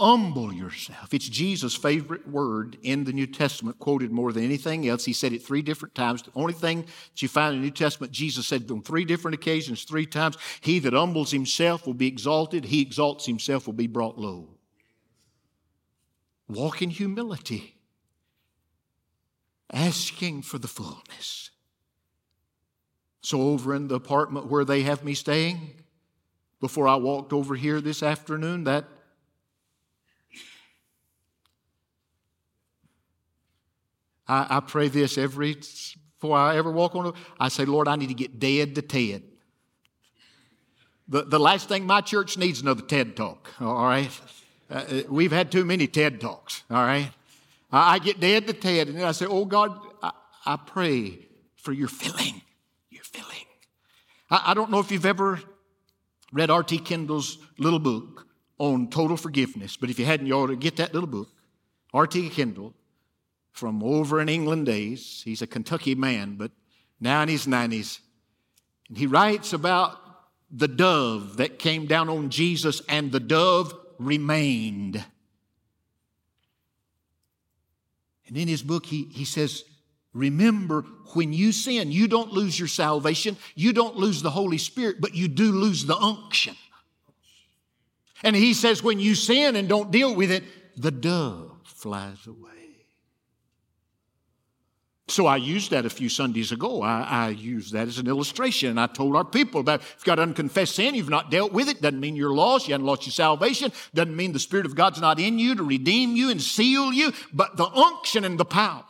Humble 0.00 0.52
yourself. 0.52 1.12
It's 1.12 1.28
Jesus' 1.28 1.74
favorite 1.74 2.28
word 2.28 2.78
in 2.82 3.02
the 3.02 3.12
New 3.12 3.26
Testament, 3.26 3.80
quoted 3.80 4.12
more 4.12 4.32
than 4.32 4.44
anything 4.44 4.88
else. 4.88 5.04
He 5.04 5.12
said 5.12 5.32
it 5.32 5.42
three 5.42 5.60
different 5.60 5.96
times. 5.96 6.22
The 6.22 6.30
only 6.36 6.52
thing 6.52 6.82
that 6.82 7.22
you 7.22 7.26
find 7.26 7.56
in 7.56 7.60
the 7.60 7.66
New 7.66 7.72
Testament, 7.72 8.12
Jesus 8.12 8.46
said 8.46 8.70
on 8.70 8.82
three 8.82 9.04
different 9.04 9.34
occasions, 9.34 9.82
three 9.82 10.06
times 10.06 10.38
He 10.60 10.78
that 10.80 10.92
humbles 10.92 11.32
himself 11.32 11.84
will 11.84 11.94
be 11.94 12.06
exalted, 12.06 12.66
he 12.66 12.80
exalts 12.80 13.26
himself 13.26 13.66
will 13.66 13.74
be 13.74 13.88
brought 13.88 14.16
low. 14.16 14.50
Walk 16.48 16.80
in 16.80 16.90
humility, 16.90 17.74
asking 19.72 20.42
for 20.42 20.58
the 20.58 20.68
fullness. 20.68 21.50
So, 23.20 23.42
over 23.42 23.74
in 23.74 23.88
the 23.88 23.96
apartment 23.96 24.46
where 24.46 24.64
they 24.64 24.82
have 24.82 25.02
me 25.02 25.14
staying, 25.14 25.72
before 26.60 26.86
I 26.86 26.94
walked 26.94 27.32
over 27.32 27.56
here 27.56 27.80
this 27.80 28.02
afternoon, 28.02 28.64
that 28.64 28.84
I, 34.28 34.46
I 34.58 34.60
pray 34.60 34.88
this 34.88 35.16
every 35.18 35.54
before 35.54 36.36
I 36.36 36.56
ever 36.56 36.70
walk 36.70 36.94
on. 36.94 37.14
I 37.40 37.48
say, 37.48 37.64
Lord, 37.64 37.88
I 37.88 37.96
need 37.96 38.08
to 38.08 38.14
get 38.14 38.38
dead 38.38 38.74
to 38.74 38.82
Ted. 38.82 39.22
The, 41.08 41.22
the 41.22 41.38
last 41.38 41.68
thing 41.68 41.86
my 41.86 42.02
church 42.02 42.36
needs 42.36 42.60
another 42.60 42.82
TED 42.82 43.16
talk. 43.16 43.50
All 43.60 43.84
right, 43.84 44.10
uh, 44.70 44.74
uh, 44.74 45.02
we've 45.08 45.32
had 45.32 45.50
too 45.50 45.64
many 45.64 45.86
TED 45.86 46.20
talks. 46.20 46.62
All 46.70 46.76
right, 46.76 47.10
I, 47.72 47.94
I 47.94 47.98
get 47.98 48.20
dead 48.20 48.46
to 48.46 48.52
Ted, 48.52 48.88
and 48.88 48.98
then 48.98 49.04
I 49.04 49.12
say, 49.12 49.26
Oh 49.26 49.46
God, 49.46 49.78
I, 50.02 50.12
I 50.44 50.56
pray 50.56 51.18
for 51.56 51.72
your 51.72 51.88
filling, 51.88 52.42
your 52.90 53.04
filling. 53.04 53.46
I, 54.30 54.42
I 54.48 54.54
don't 54.54 54.70
know 54.70 54.80
if 54.80 54.90
you've 54.90 55.06
ever 55.06 55.40
read 56.30 56.50
R.T. 56.50 56.78
Kendall's 56.80 57.38
little 57.58 57.78
book 57.78 58.26
on 58.58 58.90
total 58.90 59.16
forgiveness, 59.16 59.78
but 59.78 59.88
if 59.88 59.98
you 59.98 60.04
hadn't, 60.04 60.26
you 60.26 60.34
ought 60.34 60.48
to 60.48 60.56
get 60.56 60.76
that 60.76 60.92
little 60.92 61.08
book. 61.08 61.28
R.T. 61.94 62.28
Kendall 62.30 62.74
from 63.58 63.82
over 63.82 64.20
in 64.20 64.28
England 64.28 64.66
days. 64.66 65.20
He's 65.24 65.42
a 65.42 65.46
Kentucky 65.46 65.96
man, 65.96 66.36
but 66.36 66.52
now 67.00 67.22
in 67.22 67.28
his 67.28 67.46
90s. 67.46 67.98
And 68.88 68.96
he 68.96 69.06
writes 69.06 69.52
about 69.52 69.98
the 70.48 70.68
dove 70.68 71.38
that 71.38 71.58
came 71.58 71.86
down 71.86 72.08
on 72.08 72.30
Jesus, 72.30 72.80
and 72.88 73.10
the 73.10 73.20
dove 73.20 73.74
remained. 73.98 75.04
And 78.28 78.36
in 78.36 78.46
his 78.46 78.62
book, 78.62 78.86
he, 78.86 79.04
he 79.04 79.24
says, 79.24 79.64
Remember, 80.14 80.82
when 81.14 81.32
you 81.32 81.50
sin, 81.50 81.90
you 81.90 82.06
don't 82.06 82.32
lose 82.32 82.58
your 82.58 82.68
salvation, 82.68 83.36
you 83.56 83.72
don't 83.72 83.96
lose 83.96 84.22
the 84.22 84.30
Holy 84.30 84.58
Spirit, 84.58 85.00
but 85.00 85.14
you 85.14 85.26
do 85.26 85.50
lose 85.50 85.84
the 85.84 85.96
unction. 85.96 86.54
And 88.22 88.34
he 88.34 88.54
says, 88.54 88.82
when 88.82 88.98
you 88.98 89.14
sin 89.14 89.56
and 89.56 89.68
don't 89.68 89.90
deal 89.90 90.14
with 90.14 90.30
it, 90.30 90.44
the 90.76 90.90
dove 90.90 91.60
flies 91.64 92.26
away. 92.26 92.57
So 95.10 95.26
I 95.26 95.36
used 95.36 95.70
that 95.70 95.86
a 95.86 95.90
few 95.90 96.10
Sundays 96.10 96.52
ago. 96.52 96.82
I, 96.82 97.00
I, 97.00 97.28
used 97.30 97.72
that 97.72 97.88
as 97.88 97.98
an 97.98 98.08
illustration. 98.08 98.68
And 98.68 98.78
I 98.78 98.86
told 98.86 99.16
our 99.16 99.24
people 99.24 99.60
about 99.60 99.80
if 99.80 99.94
you've 99.96 100.04
got 100.04 100.18
unconfessed 100.18 100.74
sin, 100.74 100.94
you've 100.94 101.08
not 101.08 101.30
dealt 101.30 101.50
with 101.50 101.70
it, 101.70 101.80
doesn't 101.80 101.98
mean 101.98 102.14
you're 102.14 102.34
lost, 102.34 102.68
you 102.68 102.74
haven't 102.74 102.86
lost 102.86 103.06
your 103.06 103.12
salvation, 103.12 103.72
doesn't 103.94 104.14
mean 104.14 104.32
the 104.32 104.38
Spirit 104.38 104.66
of 104.66 104.74
God's 104.74 105.00
not 105.00 105.18
in 105.18 105.38
you 105.38 105.54
to 105.54 105.62
redeem 105.62 106.14
you 106.14 106.30
and 106.30 106.42
seal 106.42 106.92
you, 106.92 107.12
but 107.32 107.56
the 107.56 107.66
unction 107.66 108.24
and 108.24 108.38
the 108.38 108.44
power. 108.44 108.84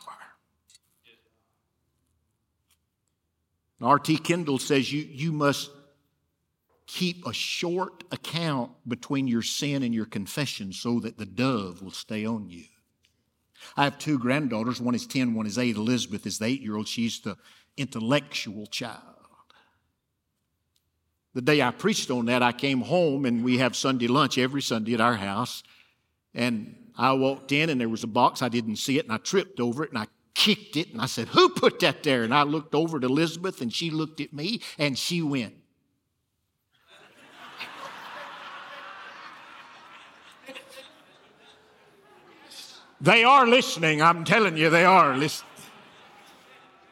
R.T. 3.81 4.17
Kendall 4.17 4.59
says 4.59 4.91
you, 4.91 5.01
you 5.09 5.31
must 5.31 5.71
keep 6.85 7.25
a 7.25 7.31
short 7.31 8.03
account 8.11 8.71
between 8.85 9.27
your 9.27 9.41
sin 9.41 9.83
and 9.83 9.95
your 9.95 10.05
confession 10.05 10.73
so 10.73 10.99
that 10.99 11.17
the 11.17 11.25
dove 11.25 11.81
will 11.81 11.91
stay 11.91 12.25
on 12.25 12.49
you. 12.49 12.65
I 13.75 13.83
have 13.83 13.97
two 13.97 14.19
granddaughters. 14.19 14.81
One 14.81 14.95
is 14.95 15.05
10, 15.05 15.33
one 15.33 15.45
is 15.45 15.57
8. 15.57 15.75
Elizabeth 15.75 16.25
is 16.25 16.39
the 16.39 16.45
8 16.45 16.61
year 16.61 16.75
old. 16.75 16.87
She's 16.87 17.19
the 17.19 17.37
intellectual 17.77 18.67
child. 18.67 19.03
The 21.33 21.41
day 21.41 21.61
I 21.61 21.71
preached 21.71 22.09
on 22.09 22.25
that, 22.25 22.41
I 22.41 22.51
came 22.51 22.81
home 22.81 23.25
and 23.25 23.43
we 23.43 23.59
have 23.59 23.75
Sunday 23.75 24.07
lunch 24.07 24.37
every 24.37 24.61
Sunday 24.61 24.93
at 24.93 25.01
our 25.01 25.15
house. 25.15 25.63
And 26.33 26.75
I 26.97 27.13
walked 27.13 27.51
in 27.51 27.69
and 27.69 27.79
there 27.79 27.89
was 27.89 28.03
a 28.03 28.07
box. 28.07 28.41
I 28.41 28.49
didn't 28.49 28.77
see 28.77 28.97
it 28.97 29.05
and 29.05 29.13
I 29.13 29.17
tripped 29.17 29.59
over 29.59 29.83
it 29.83 29.91
and 29.91 29.99
I 29.99 30.07
kicked 30.33 30.75
it 30.75 30.91
and 30.91 31.01
I 31.01 31.05
said, 31.05 31.27
Who 31.29 31.49
put 31.49 31.79
that 31.79 32.03
there? 32.03 32.23
And 32.23 32.33
I 32.33 32.43
looked 32.43 32.73
over 32.73 32.97
at 32.97 33.03
Elizabeth 33.03 33.61
and 33.61 33.73
she 33.73 33.91
looked 33.91 34.19
at 34.19 34.33
me 34.33 34.61
and 34.77 34.97
she 34.97 35.21
went, 35.21 35.53
They 43.01 43.23
are 43.23 43.47
listening. 43.47 44.01
I'm 44.01 44.23
telling 44.23 44.57
you, 44.57 44.69
they 44.69 44.85
are 44.85 45.15
listening. 45.15 45.49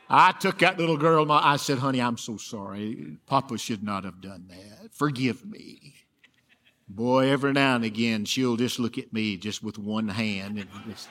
I 0.09 0.31
took 0.31 0.59
that 0.59 0.79
little 0.79 0.95
girl, 0.95 1.29
I 1.29 1.57
said, 1.57 1.79
honey, 1.79 2.01
I'm 2.01 2.17
so 2.17 2.37
sorry. 2.37 3.17
Papa 3.25 3.57
should 3.57 3.83
not 3.83 4.05
have 4.05 4.21
done 4.21 4.45
that. 4.49 4.93
Forgive 4.93 5.45
me. 5.45 5.95
Boy, 6.87 7.29
every 7.29 7.51
now 7.51 7.75
and 7.75 7.83
again, 7.83 8.23
she'll 8.23 8.55
just 8.55 8.79
look 8.79 8.97
at 8.97 9.11
me 9.11 9.35
just 9.35 9.61
with 9.61 9.77
one 9.77 10.07
hand 10.07 10.57
and 10.59 10.69
just 10.87 11.09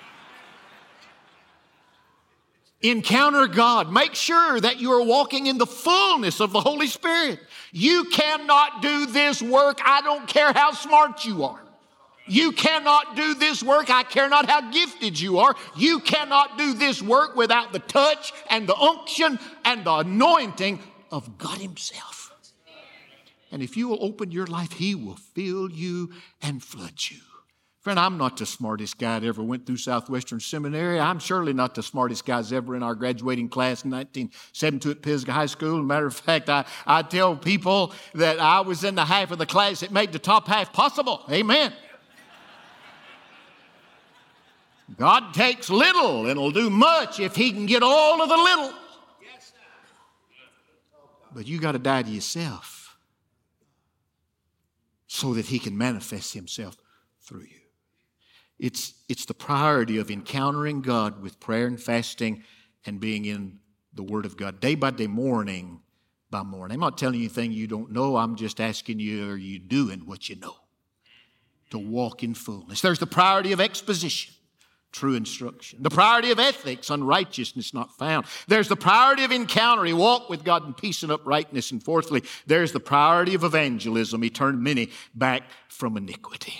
encounter 2.80 3.46
God. 3.46 3.92
Make 3.92 4.14
sure 4.14 4.58
that 4.60 4.80
you 4.80 4.92
are 4.92 5.02
walking 5.02 5.46
in 5.46 5.58
the 5.58 5.66
fullness 5.66 6.40
of 6.40 6.52
the 6.52 6.60
Holy 6.60 6.86
Spirit. 6.86 7.40
You 7.72 8.04
cannot 8.04 8.80
do 8.80 9.04
this 9.04 9.42
work. 9.42 9.80
I 9.84 10.00
don't 10.00 10.26
care 10.26 10.54
how 10.54 10.72
smart 10.72 11.26
you 11.26 11.44
are. 11.44 11.65
You 12.26 12.52
cannot 12.52 13.16
do 13.16 13.34
this 13.34 13.62
work. 13.62 13.90
I 13.90 14.02
care 14.02 14.28
not 14.28 14.48
how 14.48 14.70
gifted 14.70 15.18
you 15.18 15.38
are. 15.38 15.54
You 15.76 16.00
cannot 16.00 16.58
do 16.58 16.74
this 16.74 17.00
work 17.00 17.36
without 17.36 17.72
the 17.72 17.78
touch 17.78 18.32
and 18.50 18.68
the 18.68 18.76
unction 18.76 19.38
and 19.64 19.84
the 19.84 19.94
anointing 19.94 20.80
of 21.10 21.38
God 21.38 21.58
Himself. 21.58 22.32
And 23.52 23.62
if 23.62 23.76
you 23.76 23.88
will 23.88 24.02
open 24.04 24.32
your 24.32 24.46
life, 24.46 24.72
He 24.72 24.94
will 24.94 25.16
fill 25.16 25.70
you 25.70 26.12
and 26.42 26.62
flood 26.62 26.94
you. 27.08 27.18
Friend, 27.86 28.00
I'm 28.00 28.18
not 28.18 28.36
the 28.36 28.46
smartest 28.46 28.98
guy 28.98 29.20
that 29.20 29.24
ever 29.24 29.44
went 29.44 29.64
through 29.64 29.76
Southwestern 29.76 30.40
Seminary. 30.40 30.98
I'm 30.98 31.20
surely 31.20 31.52
not 31.52 31.76
the 31.76 31.84
smartest 31.84 32.26
guys 32.26 32.52
ever 32.52 32.74
in 32.74 32.82
our 32.82 32.96
graduating 32.96 33.48
class 33.48 33.84
in 33.84 33.92
1972 33.92 34.90
at 34.90 35.02
Pisgah 35.02 35.32
High 35.32 35.46
School. 35.46 35.80
Matter 35.84 36.06
of 36.06 36.16
fact, 36.16 36.50
I, 36.50 36.64
I 36.84 37.02
tell 37.02 37.36
people 37.36 37.94
that 38.14 38.40
I 38.40 38.62
was 38.62 38.82
in 38.82 38.96
the 38.96 39.04
half 39.04 39.30
of 39.30 39.38
the 39.38 39.46
class 39.46 39.80
that 39.80 39.92
made 39.92 40.10
the 40.10 40.18
top 40.18 40.48
half 40.48 40.72
possible. 40.72 41.22
Amen. 41.30 41.72
God 44.94 45.34
takes 45.34 45.68
little 45.68 46.26
and 46.26 46.38
will 46.38 46.52
do 46.52 46.70
much 46.70 47.18
if 47.18 47.34
He 47.34 47.50
can 47.50 47.66
get 47.66 47.82
all 47.82 48.22
of 48.22 48.28
the 48.28 48.36
little. 48.36 48.72
But 51.34 51.46
you 51.46 51.60
got 51.60 51.72
to 51.72 51.78
die 51.78 52.02
to 52.02 52.08
yourself 52.08 52.96
so 55.06 55.34
that 55.34 55.46
He 55.46 55.58
can 55.58 55.76
manifest 55.76 56.34
Himself 56.34 56.76
through 57.20 57.42
you. 57.42 57.60
It's, 58.58 58.94
it's 59.08 59.26
the 59.26 59.34
priority 59.34 59.98
of 59.98 60.10
encountering 60.10 60.80
God 60.80 61.20
with 61.20 61.40
prayer 61.40 61.66
and 61.66 61.80
fasting 61.80 62.44
and 62.86 63.00
being 63.00 63.24
in 63.24 63.58
the 63.92 64.02
Word 64.02 64.24
of 64.24 64.36
God 64.36 64.60
day 64.60 64.76
by 64.76 64.92
day, 64.92 65.08
morning 65.08 65.80
by 66.30 66.42
morning. 66.42 66.76
I'm 66.76 66.80
not 66.80 66.96
telling 66.96 67.16
you 67.16 67.26
anything 67.26 67.52
you 67.52 67.66
don't 67.66 67.92
know. 67.92 68.16
I'm 68.16 68.36
just 68.36 68.60
asking 68.60 69.00
you, 69.00 69.30
are 69.30 69.36
you 69.36 69.58
doing 69.58 70.06
what 70.06 70.28
you 70.28 70.36
know? 70.36 70.56
To 71.70 71.78
walk 71.78 72.22
in 72.22 72.34
fullness. 72.34 72.80
There's 72.80 73.00
the 73.00 73.06
priority 73.06 73.52
of 73.52 73.60
exposition 73.60 74.35
true 74.92 75.14
instruction. 75.14 75.82
The 75.82 75.90
priority 75.90 76.30
of 76.30 76.38
ethics, 76.38 76.90
unrighteousness 76.90 77.74
not 77.74 77.96
found. 77.98 78.26
There's 78.48 78.68
the 78.68 78.76
priority 78.76 79.24
of 79.24 79.32
encounter, 79.32 79.84
he 79.84 79.92
walked 79.92 80.30
with 80.30 80.44
God 80.44 80.66
in 80.66 80.74
peace 80.74 81.02
and 81.02 81.12
uprightness. 81.12 81.70
And 81.70 81.82
fourthly, 81.82 82.22
there's 82.46 82.72
the 82.72 82.80
priority 82.80 83.34
of 83.34 83.44
evangelism, 83.44 84.22
he 84.22 84.30
turned 84.30 84.62
many 84.62 84.90
back 85.14 85.42
from 85.68 85.96
iniquity. 85.96 86.54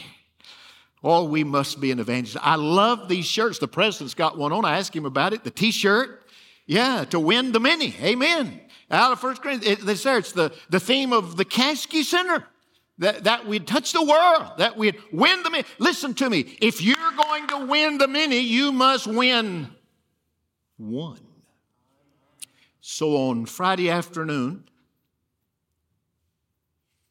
Oh, 1.03 1.25
we 1.25 1.45
must 1.45 1.81
be 1.81 1.91
an 1.93 2.01
evangelist. 2.01 2.45
I 2.45 2.57
love 2.57 3.09
these 3.09 3.27
shirts. 3.27 3.59
The 3.59 3.69
president's 3.69 4.15
got 4.15 4.37
one 4.37 4.53
on. 4.53 4.65
I 4.65 4.79
asked 4.79 4.95
him 4.95 5.05
about 5.05 5.33
it. 5.33 5.45
The 5.45 5.51
t-shirt, 5.51 6.29
yeah, 6.67 7.05
to 7.11 7.21
win 7.21 7.53
the 7.53 7.61
many. 7.61 7.95
Amen. 8.03 8.61
Out 8.91 9.13
of 9.13 9.21
First 9.21 9.43
Corinthians, 9.43 9.89
it's 9.89 10.03
there. 10.03 10.19
It's 10.19 10.33
the, 10.33 10.53
the 10.69 10.81
theme 10.81 11.13
of 11.13 11.37
the 11.37 11.45
Caskey 11.45 12.03
Center 12.03 12.45
that, 12.99 13.25
that 13.25 13.47
we'd 13.47 13.67
touch 13.67 13.93
the 13.93 14.05
world, 14.05 14.53
that 14.59 14.77
we'd 14.77 14.97
win 15.13 15.43
the 15.43 15.51
many. 15.51 15.65
Listen 15.79 16.15
to 16.15 16.31
me. 16.31 16.57
If 16.61 16.81
you're 16.81 16.97
going 17.17 17.47
to 17.49 17.67
win 17.67 17.99
the 17.99 18.09
many, 18.09 18.41
you 18.41 18.73
must 18.73 19.07
win 19.07 19.69
one. 20.77 21.21
So 22.81 23.17
on 23.29 23.47
Friday 23.47 23.91
afternoon, 23.91 24.65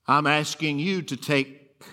I'm 0.07 0.27
asking 0.27 0.79
you 0.79 1.01
to 1.03 1.17
take 1.17 1.83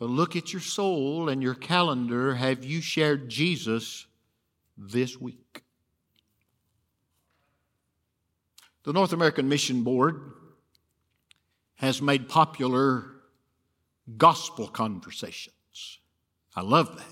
a 0.00 0.04
look 0.04 0.36
at 0.36 0.52
your 0.52 0.60
soul 0.60 1.28
and 1.28 1.42
your 1.42 1.54
calendar. 1.54 2.34
Have 2.34 2.64
you 2.64 2.80
shared 2.80 3.28
Jesus 3.28 4.06
this 4.76 5.18
week? 5.20 5.64
The 8.84 8.92
North 8.92 9.12
American 9.12 9.48
Mission 9.48 9.82
Board 9.82 10.35
has 11.76 12.00
made 12.02 12.28
popular 12.28 13.04
gospel 14.16 14.68
conversations. 14.68 15.98
I 16.54 16.62
love 16.62 16.96
that. 16.96 17.04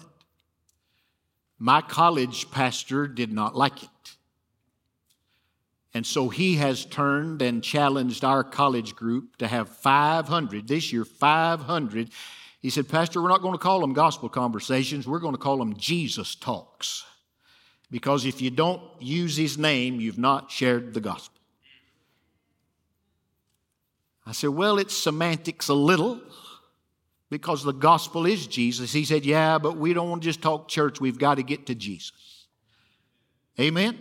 My 1.58 1.80
college 1.80 2.50
pastor 2.50 3.06
did 3.06 3.32
not 3.32 3.54
like 3.54 3.82
it. 3.82 3.88
And 5.94 6.04
so 6.04 6.28
he 6.28 6.56
has 6.56 6.84
turned 6.84 7.40
and 7.40 7.62
challenged 7.62 8.24
our 8.24 8.42
college 8.42 8.96
group 8.96 9.36
to 9.36 9.46
have 9.46 9.68
500, 9.68 10.66
this 10.66 10.92
year, 10.92 11.04
500. 11.04 12.10
He 12.60 12.70
said, 12.70 12.88
Pastor, 12.88 13.22
we're 13.22 13.28
not 13.28 13.42
going 13.42 13.54
to 13.54 13.58
call 13.58 13.80
them 13.80 13.92
gospel 13.92 14.28
conversations, 14.28 15.06
we're 15.06 15.20
going 15.20 15.34
to 15.34 15.40
call 15.40 15.58
them 15.58 15.76
Jesus 15.76 16.34
talks. 16.34 17.04
Because 17.90 18.24
if 18.24 18.42
you 18.42 18.50
don't 18.50 18.82
use 19.00 19.36
his 19.36 19.56
name, 19.56 20.00
you've 20.00 20.18
not 20.18 20.50
shared 20.50 20.94
the 20.94 21.00
gospel. 21.00 21.33
I 24.26 24.32
said, 24.32 24.50
Well, 24.50 24.78
it's 24.78 24.96
semantics 24.96 25.68
a 25.68 25.74
little 25.74 26.20
because 27.30 27.62
the 27.64 27.72
gospel 27.72 28.26
is 28.26 28.46
Jesus. 28.46 28.92
He 28.92 29.04
said, 29.04 29.24
Yeah, 29.24 29.58
but 29.58 29.76
we 29.76 29.92
don't 29.92 30.10
want 30.10 30.22
to 30.22 30.28
just 30.28 30.42
talk 30.42 30.68
church, 30.68 31.00
we've 31.00 31.18
got 31.18 31.36
to 31.36 31.42
get 31.42 31.66
to 31.66 31.74
Jesus. 31.74 32.46
Amen? 33.58 33.98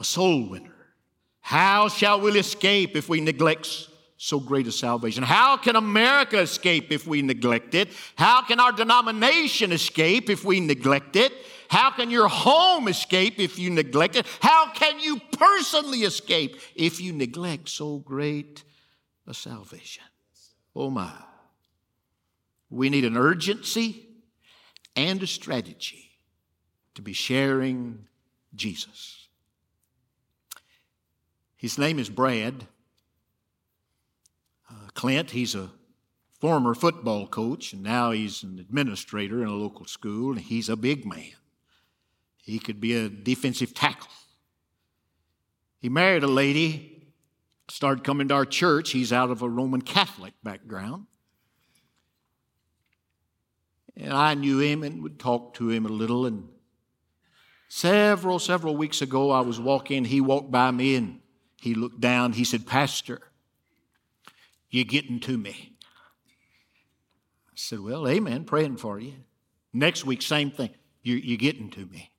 A 0.00 0.04
soul 0.04 0.48
winner. 0.48 0.74
How 1.40 1.88
shall 1.88 2.20
we 2.20 2.38
escape 2.38 2.94
if 2.94 3.08
we 3.08 3.20
neglect 3.20 3.87
so 4.18 4.40
great 4.40 4.66
a 4.66 4.72
salvation? 4.72 5.22
How 5.22 5.56
can 5.56 5.76
America 5.76 6.40
escape 6.40 6.92
if 6.92 7.06
we 7.06 7.22
neglect 7.22 7.74
it? 7.74 7.88
How 8.16 8.42
can 8.42 8.60
our 8.60 8.72
denomination 8.72 9.72
escape 9.72 10.28
if 10.28 10.44
we 10.44 10.60
neglect 10.60 11.16
it? 11.16 11.32
How 11.70 11.92
can 11.92 12.10
your 12.10 12.28
home 12.28 12.88
escape 12.88 13.38
if 13.38 13.58
you 13.58 13.70
neglect 13.70 14.16
it? 14.16 14.26
How 14.40 14.72
can 14.72 14.98
you 15.00 15.20
personally 15.32 16.00
escape 16.00 16.60
if 16.74 17.00
you 17.00 17.12
neglect 17.12 17.68
so 17.68 17.98
great 17.98 18.64
a 19.26 19.32
salvation? 19.32 20.04
Oh 20.74 20.90
my. 20.90 21.12
We 22.70 22.90
need 22.90 23.04
an 23.04 23.16
urgency 23.16 24.06
and 24.96 25.22
a 25.22 25.26
strategy 25.26 26.10
to 26.94 27.02
be 27.02 27.12
sharing 27.12 28.06
Jesus. 28.54 29.28
His 31.56 31.78
name 31.78 31.98
is 31.98 32.08
Brad. 32.08 32.66
Clint, 34.98 35.30
he's 35.30 35.54
a 35.54 35.70
former 36.40 36.74
football 36.74 37.28
coach, 37.28 37.72
and 37.72 37.84
now 37.84 38.10
he's 38.10 38.42
an 38.42 38.58
administrator 38.58 39.42
in 39.42 39.46
a 39.46 39.54
local 39.54 39.86
school, 39.86 40.32
and 40.32 40.40
he's 40.40 40.68
a 40.68 40.74
big 40.74 41.06
man. 41.06 41.36
He 42.42 42.58
could 42.58 42.80
be 42.80 42.96
a 42.96 43.08
defensive 43.08 43.74
tackle. 43.74 44.10
He 45.78 45.88
married 45.88 46.24
a 46.24 46.26
lady, 46.26 47.12
started 47.68 48.02
coming 48.02 48.26
to 48.26 48.34
our 48.34 48.44
church. 48.44 48.90
He's 48.90 49.12
out 49.12 49.30
of 49.30 49.40
a 49.40 49.48
Roman 49.48 49.82
Catholic 49.82 50.34
background. 50.42 51.06
And 53.96 54.12
I 54.12 54.34
knew 54.34 54.58
him 54.58 54.82
and 54.82 55.00
would 55.04 55.20
talk 55.20 55.54
to 55.54 55.70
him 55.70 55.86
a 55.86 55.90
little. 55.90 56.26
And 56.26 56.48
several, 57.68 58.40
several 58.40 58.76
weeks 58.76 59.00
ago, 59.00 59.30
I 59.30 59.42
was 59.42 59.60
walking. 59.60 60.06
He 60.06 60.20
walked 60.20 60.50
by 60.50 60.72
me 60.72 60.96
and 60.96 61.20
he 61.60 61.74
looked 61.74 62.00
down. 62.00 62.32
He 62.32 62.42
said, 62.42 62.66
Pastor, 62.66 63.20
you're 64.70 64.84
getting 64.84 65.20
to 65.20 65.38
me. 65.38 65.72
I 67.48 67.54
said, 67.54 67.80
Well, 67.80 68.06
amen, 68.06 68.44
praying 68.44 68.76
for 68.76 68.98
you. 68.98 69.14
Next 69.72 70.04
week, 70.04 70.22
same 70.22 70.50
thing. 70.50 70.70
You're, 71.02 71.18
you're 71.18 71.36
getting 71.36 71.70
to 71.70 71.86
me. 71.86 72.10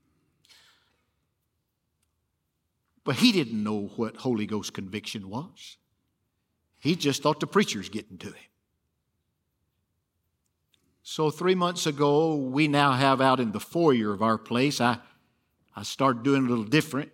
But 3.04 3.18
he 3.18 3.32
didn't 3.32 3.64
know 3.64 3.92
what 3.96 4.18
Holy 4.18 4.46
Ghost 4.46 4.74
conviction 4.74 5.30
was. 5.30 5.78
He 6.80 6.96
just 6.96 7.24
thought 7.24 7.40
the 7.40 7.48
preacher's 7.48 7.90
getting 7.90 8.18
to 8.20 8.28
him. 8.28 8.36
So, 11.02 11.32
three 11.32 11.56
months 11.56 11.88
ago, 11.88 12.36
we 12.36 12.68
now 12.68 12.92
have 12.92 13.20
out 13.20 13.40
in 13.40 13.52
the 13.52 13.60
foyer 13.60 14.14
of 14.14 14.22
our 14.22 14.38
place, 14.38 14.80
I, 14.80 15.00
I 15.76 15.84
started 15.84 16.24
doing 16.24 16.46
a 16.46 16.50
little 16.50 16.66
different. 16.66 17.12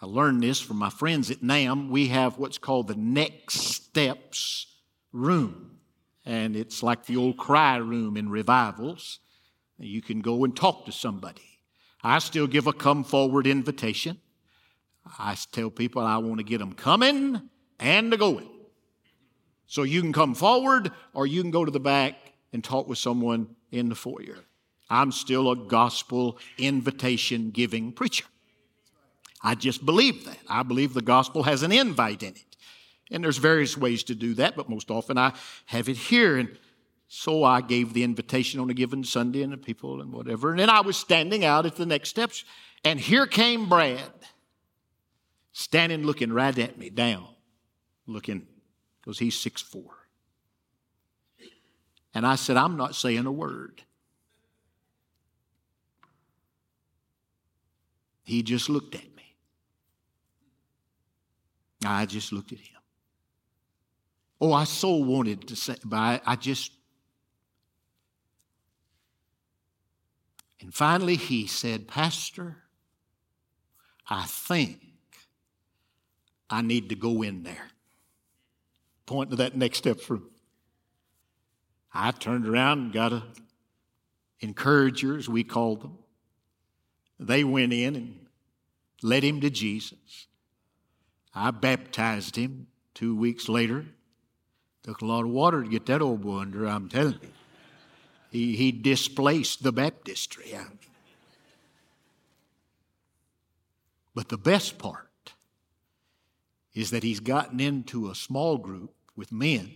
I 0.00 0.06
learned 0.06 0.42
this 0.42 0.60
from 0.60 0.76
my 0.76 0.90
friends 0.90 1.30
at 1.30 1.40
NAMB. 1.40 1.90
We 1.90 2.08
have 2.08 2.38
what's 2.38 2.58
called 2.58 2.86
the 2.86 2.94
Next 2.94 3.54
Steps 3.60 4.66
room. 5.12 5.78
And 6.24 6.54
it's 6.54 6.82
like 6.82 7.06
the 7.06 7.16
old 7.16 7.36
cry 7.36 7.76
room 7.76 8.16
in 8.16 8.28
revivals. 8.28 9.18
You 9.78 10.02
can 10.02 10.20
go 10.20 10.44
and 10.44 10.54
talk 10.54 10.86
to 10.86 10.92
somebody. 10.92 11.60
I 12.02 12.20
still 12.20 12.46
give 12.46 12.66
a 12.66 12.72
come 12.72 13.02
forward 13.02 13.46
invitation. 13.46 14.20
I 15.18 15.36
tell 15.50 15.70
people 15.70 16.02
I 16.02 16.18
want 16.18 16.38
to 16.38 16.44
get 16.44 16.58
them 16.58 16.74
coming 16.74 17.42
and 17.80 18.16
going. 18.18 18.48
So 19.66 19.82
you 19.82 20.00
can 20.00 20.12
come 20.12 20.34
forward 20.34 20.92
or 21.12 21.26
you 21.26 21.42
can 21.42 21.50
go 21.50 21.64
to 21.64 21.70
the 21.70 21.80
back 21.80 22.14
and 22.52 22.62
talk 22.62 22.88
with 22.88 22.98
someone 22.98 23.56
in 23.72 23.88
the 23.88 23.94
foyer. 23.94 24.44
I'm 24.90 25.12
still 25.12 25.50
a 25.50 25.56
gospel 25.56 26.38
invitation 26.56 27.50
giving 27.50 27.92
preacher. 27.92 28.24
I 29.42 29.54
just 29.54 29.86
believe 29.86 30.24
that. 30.24 30.38
I 30.48 30.62
believe 30.62 30.94
the 30.94 31.02
gospel 31.02 31.44
has 31.44 31.62
an 31.62 31.72
invite 31.72 32.22
in 32.22 32.30
it. 32.30 32.56
And 33.10 33.24
there's 33.24 33.38
various 33.38 33.76
ways 33.76 34.02
to 34.04 34.14
do 34.14 34.34
that, 34.34 34.56
but 34.56 34.68
most 34.68 34.90
often 34.90 35.16
I 35.16 35.32
have 35.66 35.88
it 35.88 35.96
here. 35.96 36.36
And 36.36 36.58
so 37.06 37.42
I 37.44 37.60
gave 37.60 37.94
the 37.94 38.04
invitation 38.04 38.60
on 38.60 38.68
a 38.68 38.74
given 38.74 39.02
Sunday 39.02 39.42
and 39.42 39.52
the 39.52 39.56
people 39.56 40.00
and 40.00 40.12
whatever. 40.12 40.50
And 40.50 40.58
then 40.58 40.68
I 40.68 40.80
was 40.82 40.96
standing 40.96 41.44
out 41.44 41.64
at 41.64 41.76
the 41.76 41.86
next 41.86 42.10
steps, 42.10 42.44
and 42.84 43.00
here 43.00 43.26
came 43.26 43.68
Brad 43.68 44.02
standing 45.52 46.04
looking 46.04 46.32
right 46.32 46.56
at 46.58 46.78
me, 46.78 46.90
down, 46.90 47.26
looking, 48.06 48.46
because 49.00 49.18
he's 49.18 49.38
six 49.38 49.62
four. 49.62 49.90
And 52.14 52.26
I 52.26 52.34
said, 52.34 52.56
I'm 52.56 52.76
not 52.76 52.94
saying 52.94 53.26
a 53.26 53.32
word. 53.32 53.82
He 58.22 58.42
just 58.42 58.68
looked 58.68 58.94
at 58.94 59.16
me. 59.16 59.17
I 61.84 62.06
just 62.06 62.32
looked 62.32 62.52
at 62.52 62.58
him. 62.58 62.80
Oh, 64.40 64.52
I 64.52 64.64
so 64.64 64.96
wanted 64.96 65.48
to 65.48 65.56
say, 65.56 65.76
but 65.84 65.96
I, 65.96 66.20
I 66.24 66.36
just. 66.36 66.72
And 70.60 70.74
finally, 70.74 71.16
he 71.16 71.46
said, 71.46 71.86
Pastor, 71.86 72.56
I 74.08 74.24
think 74.26 74.80
I 76.50 76.62
need 76.62 76.88
to 76.88 76.94
go 76.94 77.22
in 77.22 77.42
there. 77.42 77.68
Point 79.06 79.30
to 79.30 79.36
that 79.36 79.56
next 79.56 79.78
step 79.78 80.00
for 80.00 80.20
I 81.92 82.10
turned 82.10 82.46
around 82.46 82.78
and 82.78 82.92
got 82.92 83.12
a 83.12 83.22
encouragers, 84.40 85.28
we 85.28 85.44
called 85.44 85.82
them. 85.82 85.98
They 87.18 87.42
went 87.44 87.72
in 87.72 87.96
and 87.96 88.26
led 89.02 89.24
him 89.24 89.40
to 89.40 89.50
Jesus. 89.50 90.27
I 91.38 91.52
baptized 91.52 92.36
him 92.36 92.66
two 92.94 93.14
weeks 93.14 93.48
later. 93.48 93.84
Took 94.82 95.02
a 95.02 95.06
lot 95.06 95.24
of 95.24 95.30
water 95.30 95.62
to 95.62 95.68
get 95.68 95.86
that 95.86 96.02
old 96.02 96.22
boy 96.22 96.38
under, 96.38 96.66
I'm 96.66 96.88
telling 96.88 97.18
you. 97.22 97.28
He, 98.30 98.56
he 98.56 98.72
displaced 98.72 99.62
the 99.62 99.72
baptistry. 99.72 100.54
But 104.14 104.28
the 104.28 104.36
best 104.36 104.78
part 104.78 105.32
is 106.74 106.90
that 106.90 107.02
he's 107.02 107.20
gotten 107.20 107.60
into 107.60 108.10
a 108.10 108.14
small 108.14 108.58
group 108.58 108.92
with 109.16 109.32
men. 109.32 109.70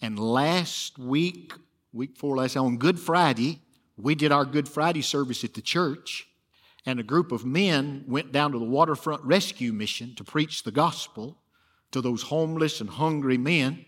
And 0.00 0.18
last 0.18 0.98
week, 0.98 1.52
week 1.92 2.16
four 2.16 2.36
last, 2.36 2.56
on 2.56 2.76
Good 2.76 2.98
Friday, 2.98 3.60
we 3.96 4.14
did 4.14 4.32
our 4.32 4.44
Good 4.44 4.68
Friday 4.68 5.02
service 5.02 5.42
at 5.44 5.54
the 5.54 5.62
church, 5.62 6.27
and 6.88 6.98
a 6.98 7.02
group 7.02 7.32
of 7.32 7.44
men 7.44 8.02
went 8.08 8.32
down 8.32 8.50
to 8.50 8.58
the 8.58 8.64
waterfront 8.64 9.22
rescue 9.22 9.74
mission 9.74 10.14
to 10.14 10.24
preach 10.24 10.62
the 10.62 10.70
gospel 10.70 11.36
to 11.90 12.00
those 12.00 12.22
homeless 12.22 12.80
and 12.80 12.88
hungry 12.88 13.36
men. 13.36 13.84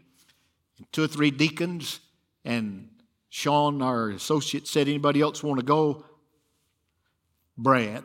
And 0.77 0.93
two 0.93 1.05
or 1.05 1.07
three 1.07 1.31
deacons 1.31 2.01
and 2.45 2.91
Sean, 3.31 3.81
our 3.81 4.11
associate, 4.11 4.69
said, 4.69 4.87
Anybody 4.87 5.23
else 5.23 5.43
want 5.43 5.59
to 5.61 5.65
go? 5.65 6.05
Brad. 7.57 8.05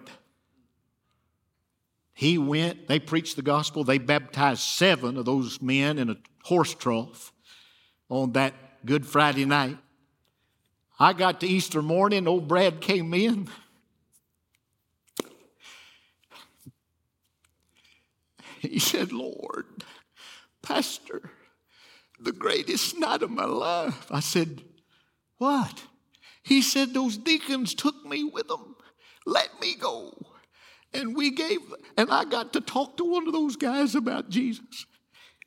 He 2.13 2.37
went, 2.37 2.87
they 2.87 2.99
preached 2.99 3.35
the 3.35 3.41
gospel, 3.41 3.83
they 3.83 3.97
baptized 3.97 4.61
seven 4.61 5.17
of 5.17 5.25
those 5.25 5.61
men 5.61 5.99
in 5.99 6.09
a 6.09 6.17
horse 6.43 6.73
trough 6.73 7.33
on 8.07 8.31
that 8.31 8.53
Good 8.85 9.05
Friday 9.05 9.43
night. 9.43 9.77
I 10.97 11.11
got 11.11 11.41
to 11.41 11.47
Easter 11.47 11.81
morning, 11.81 12.29
old 12.29 12.47
Brad 12.47 12.79
came 12.79 13.13
in. 13.13 13.49
He 18.59 18.79
said, 18.79 19.11
Lord, 19.11 19.65
Pastor, 20.61 21.31
the 22.19 22.31
greatest 22.31 22.97
night 22.97 23.21
of 23.21 23.31
my 23.31 23.45
life. 23.45 24.07
I 24.11 24.19
said, 24.19 24.63
What? 25.37 25.83
He 26.43 26.61
said, 26.61 26.93
Those 26.93 27.17
deacons 27.17 27.73
took 27.73 28.05
me 28.05 28.23
with 28.23 28.47
them. 28.47 28.75
Let 29.25 29.49
me 29.59 29.75
go. 29.75 30.13
And 30.93 31.15
we 31.15 31.31
gave, 31.31 31.59
and 31.97 32.09
I 32.09 32.23
got 32.23 32.53
to 32.53 32.61
talk 32.61 32.97
to 32.97 33.03
one 33.03 33.27
of 33.27 33.33
those 33.33 33.57
guys 33.57 33.95
about 33.95 34.29
Jesus, 34.29 34.85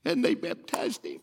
and 0.05 0.25
they 0.25 0.35
baptized 0.35 1.05
him. 1.05 1.21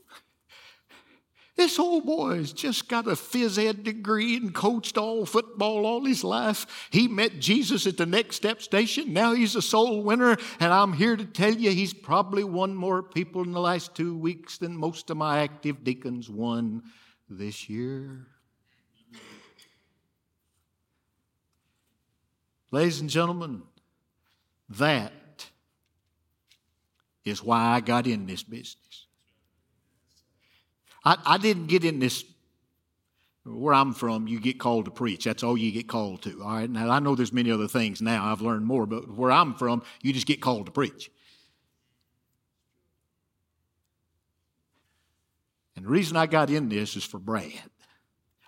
This 1.56 1.80
old 1.80 2.06
boy's 2.06 2.52
just 2.52 2.90
got 2.90 3.08
a 3.08 3.12
phys 3.12 3.58
ed 3.58 3.86
degree 3.86 4.36
and 4.36 4.54
coached 4.54 4.98
all 4.98 5.26
football 5.26 5.86
all 5.86 6.04
his 6.04 6.22
life. 6.22 6.90
He 6.90 7.08
met 7.08 7.40
Jesus 7.40 7.88
at 7.88 7.96
the 7.96 8.06
next 8.06 8.36
step 8.36 8.62
station. 8.62 9.14
Now 9.14 9.34
he's 9.34 9.56
a 9.56 9.62
soul 9.62 10.04
winner, 10.04 10.36
and 10.60 10.74
I'm 10.74 10.92
here 10.92 11.16
to 11.16 11.24
tell 11.24 11.54
you 11.54 11.72
he's 11.72 11.94
probably 11.94 12.44
won 12.44 12.76
more 12.76 13.02
people 13.02 13.42
in 13.44 13.52
the 13.52 13.62
last 13.62 13.96
two 13.96 14.18
weeks 14.18 14.58
than 14.58 14.76
most 14.76 15.10
of 15.10 15.16
my 15.16 15.40
active 15.40 15.84
deacons 15.86 16.30
won 16.30 16.84
this 17.30 17.70
year. 17.70 18.28
Ladies 22.70 23.00
and 23.00 23.10
gentlemen, 23.10 23.64
that 24.72 25.14
is 27.24 27.42
why 27.42 27.60
I 27.60 27.80
got 27.80 28.08
in 28.08 28.26
this 28.26 28.44
business. 28.44 29.05
I, 31.06 31.18
I 31.26 31.38
didn't 31.38 31.68
get 31.68 31.86
in 31.86 32.00
this 32.00 32.26
where 33.46 33.76
I'm 33.76 33.94
from, 33.94 34.28
you 34.28 34.40
get 34.40 34.60
called 34.60 34.86
to 34.86 34.92
preach. 34.92 35.26
That's 35.26 35.44
all 35.44 35.56
you 35.56 35.72
get 35.72 35.88
called 35.88 36.24
to. 36.24 36.42
All 36.42 36.50
right. 36.50 36.70
Now 36.70 36.90
I 36.90 37.00
know 37.00 37.14
there's 37.14 37.32
many 37.32 37.52
other 37.52 37.68
things 37.68 38.02
now. 38.02 38.32
I've 38.32 38.42
learned 38.42 38.66
more, 38.66 38.88
but 38.88 39.08
where 39.16 39.32
I'm 39.32 39.54
from, 39.54 39.84
you 40.02 40.14
just 40.14 40.26
get 40.26 40.42
called 40.42 40.66
to 40.66 40.72
preach. 40.72 41.12
And 45.76 45.86
the 45.86 45.90
reason 45.90 46.18
I 46.18 46.26
got 46.26 46.50
in 46.50 46.70
this 46.70 46.96
is 46.96 47.04
for 47.04 47.20
Brad. 47.20 47.52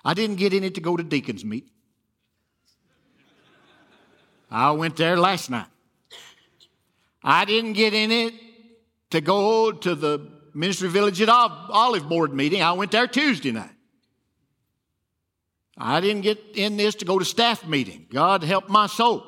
I 0.04 0.16
didn't 0.16 0.38
get 0.38 0.54
in 0.54 0.64
it 0.64 0.76
to 0.76 0.82
go 0.82 0.98
to 0.98 1.04
deacons 1.04 1.46
meet. 1.46 1.68
I 4.50 4.72
went 4.72 4.96
there 4.96 5.18
last 5.18 5.50
night. 5.50 5.68
I 7.22 7.46
didn't 7.46 7.74
get 7.74 7.94
in 7.94 8.12
it 8.12 8.34
to 9.12 9.22
go 9.22 9.72
to 9.72 9.94
the 9.94 10.37
Ministry 10.58 10.90
Village 10.90 11.22
at 11.22 11.30
Olive 11.30 12.10
Board 12.10 12.34
meeting. 12.34 12.64
I 12.64 12.72
went 12.72 12.92
there 12.92 13.06
Tuesday 13.06 13.52
night. 13.52 13.70
I 15.78 16.02
didn't 16.02 16.24
get 16.24 16.44
in 16.56 16.78
this 16.78 16.96
to 16.96 17.06
go 17.06 17.20
to 17.20 17.26
staff 17.26 17.68
meeting. 17.68 18.08
God 18.12 18.44
help 18.44 18.68
my 18.68 18.88
soul. 18.88 19.24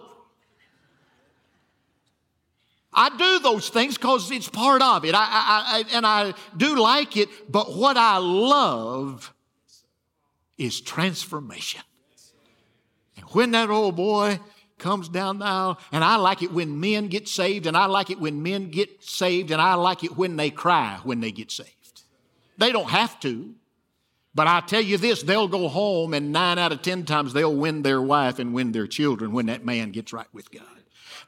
I 2.92 3.15
do 3.15 3.39
those 3.44 3.70
things 3.70 3.96
because 3.96 4.32
it's 4.32 4.50
part 4.50 4.82
of 4.82 5.06
it. 5.06 5.13
I, 5.13 5.20
I, 5.20 5.63
I, 5.78 5.84
and 5.96 6.08
I 6.08 6.34
do 6.58 6.76
like 6.76 7.15
it, 7.15 7.30
but 7.48 7.76
what 7.76 7.96
I 7.96 8.18
love 8.18 9.32
is 10.58 10.82
transformation. 10.82 11.82
And 13.18 13.26
when 13.26 13.52
that 13.52 13.70
old 13.70 13.96
boy 13.96 14.39
comes 14.80 15.10
down 15.10 15.39
the 15.39 15.46
aisle. 15.46 15.80
And 15.92 16.04
I 16.04 16.15
like 16.15 16.42
it 16.42 16.52
when 16.52 16.80
men 16.80 17.08
get 17.08 17.28
saved, 17.28 17.68
and 17.68 17.78
I 17.78 17.86
like 17.86 18.10
it 18.10 18.20
when 18.20 18.42
men 18.42 18.70
get 18.70 19.04
saved, 19.04 19.52
and 19.52 19.62
I 19.62 19.76
like 19.76 20.04
it 20.04 20.18
when 20.18 20.36
they 20.36 20.50
cry 20.50 21.00
when 21.04 21.20
they 21.20 21.32
get 21.32 21.52
saved. 21.52 22.04
They 22.58 22.72
don't 22.72 22.89
have 22.89 23.20
to. 23.22 23.54
But 24.36 24.48
I 24.48 24.62
tell 24.62 24.82
you 24.82 24.98
this, 24.98 25.24
they'll 25.24 25.48
go 25.48 25.68
home, 25.68 26.13
and 26.13 26.32
nine 26.32 26.60
out 26.60 26.72
of 26.72 26.82
ten 26.82 27.04
times 27.06 27.34
they'll 27.34 27.56
win 27.56 27.82
their 27.82 28.02
wife 28.02 28.39
and 28.39 28.54
win 28.54 28.72
their 28.72 28.88
children 28.88 29.32
when 29.32 29.48
that 29.48 29.65
man 29.65 29.92
gets 29.92 30.13
right 30.13 30.28
with 30.34 30.52
God. 30.52 30.63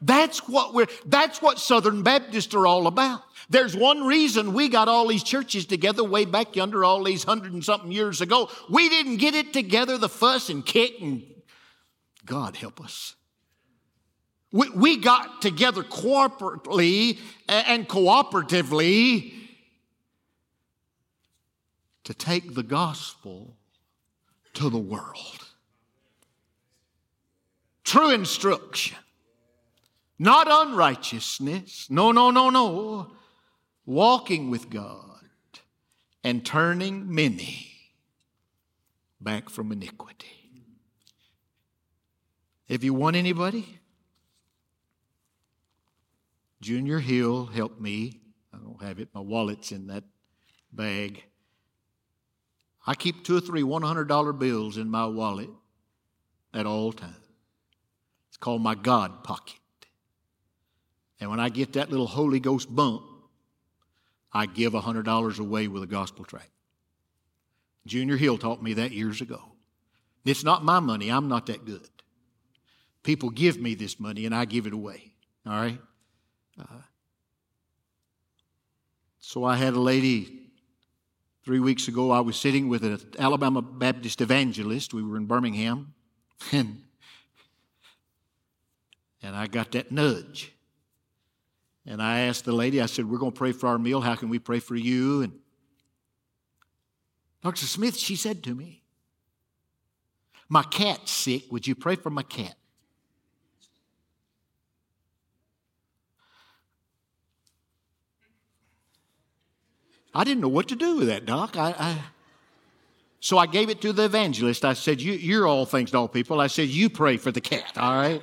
That's 0.02 0.48
what 0.48 0.74
we're, 0.74 0.88
that's 1.06 1.42
what 1.42 1.60
Southern 1.60 2.04
Baptists 2.04 2.54
are 2.56 2.66
all 2.66 2.88
about. 2.88 3.22
There's 3.50 3.76
one 3.76 4.04
reason 4.04 4.54
we 4.54 4.68
got 4.68 4.88
all 4.88 5.08
these 5.08 5.24
churches 5.24 5.66
together 5.66 6.04
way 6.04 6.26
back 6.26 6.56
yonder 6.56 6.84
all 6.84 7.04
these 7.04 7.24
hundred 7.24 7.54
and 7.54 7.64
something 7.64 7.92
years 7.92 8.22
ago. 8.22 8.50
We 8.70 8.90
didn't 8.90 9.18
get 9.18 9.36
it 9.36 9.54
together, 9.54 9.98
the 9.98 10.10
fuss 10.10 10.50
and 10.50 10.66
kick 10.66 11.02
and 11.02 11.24
God 12.26 12.56
help 12.56 12.82
us. 12.82 13.16
We, 14.52 14.70
we 14.70 14.98
got 14.98 15.42
together 15.42 15.84
corporately 15.84 17.20
and 17.48 17.88
cooperatively 17.88 19.34
to 22.04 22.14
take 22.14 22.54
the 22.54 22.64
gospel 22.64 23.56
to 24.54 24.70
the 24.70 24.78
world. 24.78 25.48
True 27.84 28.12
instruction, 28.12 28.98
not 30.20 30.48
unrighteousness. 30.50 31.90
No, 31.90 32.12
no, 32.12 32.32
no, 32.32 32.50
no. 32.50 33.12
Walking 33.86 34.50
with 34.50 34.70
God 34.70 35.20
and 36.24 36.46
turning 36.46 37.14
many 37.14 37.72
back 39.20 39.50
from 39.50 39.72
iniquity. 39.72 40.28
If 42.68 42.84
you 42.84 42.94
want 42.94 43.16
anybody, 43.16 43.81
Junior 46.62 47.00
Hill 47.00 47.48
helped 47.48 47.82
me. 47.82 48.22
I 48.54 48.58
don't 48.58 48.82
have 48.82 49.00
it, 49.00 49.10
my 49.14 49.22
wallet's 49.22 49.72
in 49.72 49.88
that 49.88 50.04
bag. 50.72 51.24
I 52.86 52.96
keep 52.96 53.24
two 53.24 53.38
or 53.38 53.42
three 53.42 53.64
$100 53.64 54.40
bills 54.40 54.78
in 54.78 54.90
my 54.90 55.06
wallet 55.06 55.50
at 56.54 56.66
all 56.66 56.92
times. 56.92 57.16
It's 58.30 58.38
called 58.38 58.62
my 58.62 58.76
God 58.76 59.24
pocket. 59.24 59.56
And 61.20 61.30
when 61.30 61.40
I 61.40 61.50
get 61.50 61.74
that 61.74 61.92
little 61.92 62.08
Holy 62.08 62.40
Ghost 62.40 62.74
bump, 62.74 63.04
I 64.34 64.46
give 64.46 64.74
$100 64.74 65.40
away 65.40 65.68
with 65.68 65.84
a 65.84 65.88
gospel 65.88 66.26
tract. 66.26 66.50
Junior 67.86 68.18
Hill 68.18 68.38
taught 68.38 68.62
me 68.62 68.74
that 68.76 68.92
years 68.92 69.22
ago. 69.22 69.42
It's 70.26 70.44
not 70.44 70.64
my 70.64 70.80
money, 70.80 71.10
I'm 71.10 71.28
not 71.28 71.48
that 71.48 71.66
good. 71.66 71.90
People 73.04 73.32
give 73.32 73.60
me 73.60 73.74
this 73.74 74.00
money 74.00 74.26
and 74.26 74.36
I 74.36 74.46
give 74.46 74.68
it 74.68 74.74
away. 74.74 75.14
All 75.46 75.54
right? 75.54 75.80
Uh, 76.60 76.82
so 79.20 79.44
I 79.44 79.56
had 79.56 79.74
a 79.74 79.80
lady 79.80 80.50
three 81.44 81.60
weeks 81.60 81.88
ago. 81.88 82.12
I 82.12 82.20
was 82.20 82.38
sitting 82.38 82.70
with 82.70 82.84
an 82.84 83.00
Alabama 83.18 83.62
Baptist 83.62 84.22
evangelist. 84.22 84.94
We 84.94 85.04
were 85.04 85.18
in 85.18 85.26
Birmingham, 85.26 85.94
and 86.52 86.84
and 89.22 89.36
I 89.36 89.48
got 89.48 89.72
that 89.72 89.92
nudge. 89.92 90.54
And 91.86 92.02
I 92.02 92.22
asked 92.22 92.46
the 92.46 92.52
lady, 92.52 92.82
I 92.82 92.86
said, 92.86 93.10
We're 93.10 93.18
going 93.18 93.32
to 93.32 93.38
pray 93.38 93.52
for 93.52 93.68
our 93.68 93.78
meal. 93.78 94.02
How 94.02 94.16
can 94.16 94.30
we 94.30 94.40
pray 94.40 94.60
for 94.60 94.76
you? 94.76 95.22
And 95.24 95.34
Dr. 97.44 97.66
Smith, 97.66 97.98
she 97.98 98.16
said 98.16 98.44
to 98.44 98.54
me, 98.54 98.84
My 100.48 100.64
cat's 100.64 101.12
sick. 101.12 101.52
Would 101.52 101.66
you 101.66 101.76
pray 101.76 101.96
for 101.96 102.10
my 102.10 102.24
cat? 102.24 102.56
I 110.14 110.24
didn't 110.24 110.42
know 110.42 110.50
what 110.50 110.68
to 110.70 110.76
do 110.76 110.98
with 110.98 111.08
that, 111.08 111.26
Doc. 111.26 111.56
I, 111.58 111.74
I, 111.78 111.98
so 113.20 113.38
I 113.38 113.46
gave 113.46 113.70
it 113.70 113.82
to 113.82 113.94
the 113.94 114.06
evangelist. 114.06 114.66
I 114.66 114.74
said, 114.74 115.00
you, 115.00 115.14
You're 115.14 115.48
all 115.48 115.66
things 115.66 115.92
to 115.92 115.98
all 115.98 116.08
people. 116.08 116.42
I 116.42 116.48
said, 116.48 116.68
You 116.68 116.90
pray 116.90 117.18
for 117.18 117.32
the 117.32 117.42
cat, 117.42 117.78
all 117.78 117.96
right? 117.96 118.22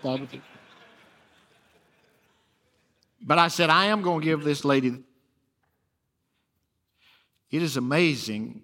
But 3.20 3.38
I 3.38 3.48
said, 3.48 3.70
I 3.70 3.86
am 3.86 4.02
going 4.02 4.20
to 4.20 4.24
give 4.24 4.44
this 4.44 4.64
lady. 4.64 5.02
It 7.50 7.62
is 7.62 7.76
amazing 7.76 8.62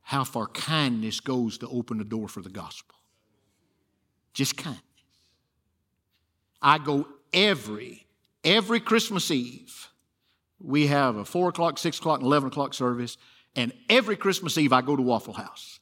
how 0.00 0.24
far 0.24 0.46
kindness 0.46 1.20
goes 1.20 1.58
to 1.58 1.68
open 1.68 1.98
the 1.98 2.04
door 2.04 2.28
for 2.28 2.40
the 2.40 2.48
gospel. 2.48 2.96
Just 4.32 4.56
kindness. 4.56 4.82
I 6.60 6.78
go 6.78 7.06
every, 7.32 8.06
every 8.44 8.80
Christmas 8.80 9.30
Eve 9.30 9.88
we 10.64 10.86
have 10.88 11.16
a 11.16 11.24
4 11.24 11.50
o'clock, 11.50 11.78
6 11.78 11.98
o'clock, 11.98 12.20
and 12.20 12.26
11 12.26 12.48
o'clock 12.48 12.74
service. 12.74 13.16
And 13.54 13.72
every 13.88 14.16
Christmas 14.16 14.56
Eve, 14.56 14.72
I 14.72 14.80
go 14.80 14.96
to 14.96 15.02
Waffle 15.02 15.34
House. 15.34 15.80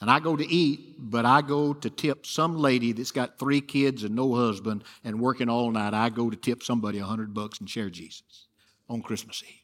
And 0.00 0.10
I 0.10 0.18
go 0.18 0.34
to 0.34 0.46
eat, 0.46 0.96
but 0.98 1.26
I 1.26 1.42
go 1.42 1.74
to 1.74 1.90
tip 1.90 2.24
some 2.24 2.56
lady 2.56 2.92
that's 2.92 3.10
got 3.10 3.38
three 3.38 3.60
kids 3.60 4.02
and 4.02 4.14
no 4.14 4.34
husband 4.34 4.84
and 5.04 5.20
working 5.20 5.50
all 5.50 5.70
night. 5.70 5.92
I 5.92 6.08
go 6.08 6.30
to 6.30 6.36
tip 6.36 6.62
somebody 6.62 6.98
a 6.98 7.04
hundred 7.04 7.34
bucks 7.34 7.60
and 7.60 7.68
share 7.68 7.90
Jesus 7.90 8.46
on 8.88 9.02
Christmas 9.02 9.42
Eve. 9.46 9.56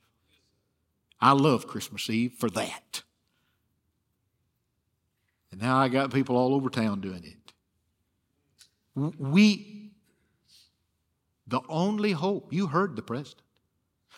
I 1.20 1.32
love 1.32 1.66
Christmas 1.66 2.10
Eve 2.10 2.34
for 2.34 2.50
that. 2.50 3.02
And 5.50 5.62
now 5.62 5.78
I 5.78 5.88
got 5.88 6.12
people 6.12 6.36
all 6.36 6.54
over 6.54 6.68
town 6.68 7.00
doing 7.00 7.24
it. 7.24 7.52
We, 9.18 9.85
the 11.46 11.60
only 11.68 12.12
hope, 12.12 12.52
you 12.52 12.66
heard 12.66 12.96
the 12.96 13.02
president, 13.02 13.42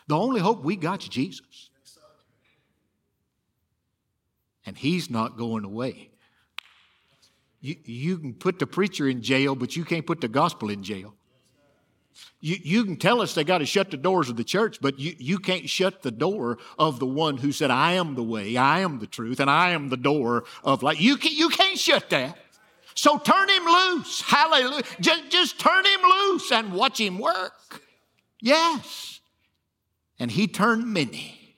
the 0.07 0.17
only 0.17 0.41
hope 0.41 0.63
we 0.63 0.77
got 0.77 1.03
is 1.03 1.09
Jesus. 1.09 1.71
and 4.69 4.77
he's 4.77 5.09
not 5.09 5.39
going 5.39 5.65
away. 5.65 6.11
You, 7.63 7.77
you 7.85 8.19
can 8.19 8.35
put 8.35 8.59
the 8.59 8.67
preacher 8.67 9.09
in 9.09 9.23
jail, 9.23 9.55
but 9.55 9.75
you 9.75 9.83
can't 9.83 10.07
put 10.07 10.21
the 10.21 10.29
gospel 10.29 10.69
in 10.69 10.83
jail. 10.83 11.15
You, 12.43 12.57
you 12.63 12.85
can 12.85 12.97
tell 12.97 13.23
us 13.23 13.35
they 13.35 13.45
got 13.45 13.59
to 13.59 13.67
shut 13.67 13.91
the 13.91 13.97
doors 13.97 14.29
of 14.29 14.37
the 14.37 14.45
church, 14.45 14.79
but 14.83 14.99
you, 14.99 15.15
you 15.19 15.39
can't 15.39 15.71
shut 15.71 16.03
the 16.03 16.11
door 16.11 16.59
of 16.79 16.99
the 16.99 17.07
one 17.07 17.39
who 17.39 17.51
said, 17.51 17.71
I 17.71 17.93
am 17.93 18.15
the 18.15 18.23
way, 18.23 18.59
I 18.59 18.81
am 18.81 18.99
the 18.99 19.07
truth, 19.07 19.41
and 19.41 19.49
I 19.49 19.71
am 19.71 19.89
the 19.89 19.97
door 19.97 20.45
of 20.63 20.83
life. 20.83 21.01
You, 21.01 21.17
can, 21.17 21.33
you 21.33 21.49
can't 21.49 21.79
shut 21.79 22.11
that. 22.11 22.37
So 22.99 23.17
turn 23.17 23.49
him 23.49 23.65
loose. 23.65 24.23
Hallelujah. 24.23 24.83
Just, 24.99 25.31
just 25.31 25.61
turn 25.61 25.87
him 25.87 26.01
loose 26.03 26.51
and 26.51 26.73
watch 26.73 26.99
him 26.99 27.21
work. 27.21 27.81
Yes. 28.41 29.21
And 30.19 30.33
he 30.33 30.49
turned 30.49 30.85
many 30.93 31.55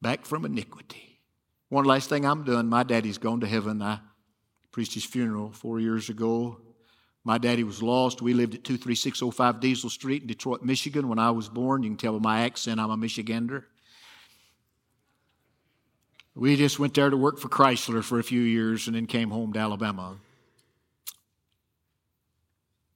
back 0.00 0.24
from 0.24 0.46
iniquity. 0.46 1.20
One 1.68 1.84
last 1.84 2.08
thing 2.08 2.24
I'm 2.24 2.42
doing. 2.42 2.68
My 2.70 2.84
daddy's 2.84 3.18
gone 3.18 3.40
to 3.40 3.46
heaven. 3.46 3.82
I 3.82 4.00
preached 4.72 4.94
his 4.94 5.04
funeral 5.04 5.52
four 5.52 5.78
years 5.78 6.08
ago. 6.08 6.58
My 7.22 7.36
daddy 7.36 7.62
was 7.62 7.82
lost. 7.82 8.22
We 8.22 8.32
lived 8.32 8.54
at 8.54 8.64
23605 8.64 9.60
Diesel 9.60 9.90
Street 9.90 10.22
in 10.22 10.28
Detroit, 10.28 10.62
Michigan 10.62 11.08
when 11.10 11.18
I 11.18 11.32
was 11.32 11.50
born. 11.50 11.82
You 11.82 11.90
can 11.90 11.98
tell 11.98 12.18
by 12.18 12.38
my 12.38 12.44
accent 12.46 12.80
I'm 12.80 12.90
a 12.90 12.96
Michigander. 12.96 13.64
We 16.38 16.54
just 16.54 16.78
went 16.78 16.94
there 16.94 17.10
to 17.10 17.16
work 17.16 17.40
for 17.40 17.48
Chrysler 17.48 18.04
for 18.04 18.20
a 18.20 18.22
few 18.22 18.40
years 18.40 18.86
and 18.86 18.94
then 18.94 19.06
came 19.06 19.30
home 19.30 19.52
to 19.54 19.58
Alabama. 19.58 20.18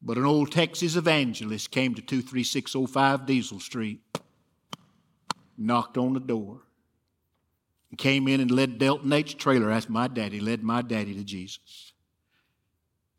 But 0.00 0.16
an 0.16 0.24
old 0.24 0.52
Texas 0.52 0.94
evangelist 0.94 1.72
came 1.72 1.96
to 1.96 2.02
23605 2.02 3.26
Diesel 3.26 3.58
Street, 3.58 4.00
knocked 5.58 5.98
on 5.98 6.12
the 6.12 6.20
door, 6.20 6.60
and 7.90 7.98
came 7.98 8.28
in 8.28 8.40
and 8.40 8.50
led 8.52 8.78
Delton 8.78 9.12
H. 9.12 9.36
Traylor. 9.36 9.70
That's 9.70 9.88
my 9.88 10.06
daddy, 10.06 10.38
led 10.38 10.62
my 10.62 10.80
daddy 10.80 11.12
to 11.14 11.24
Jesus. 11.24 11.91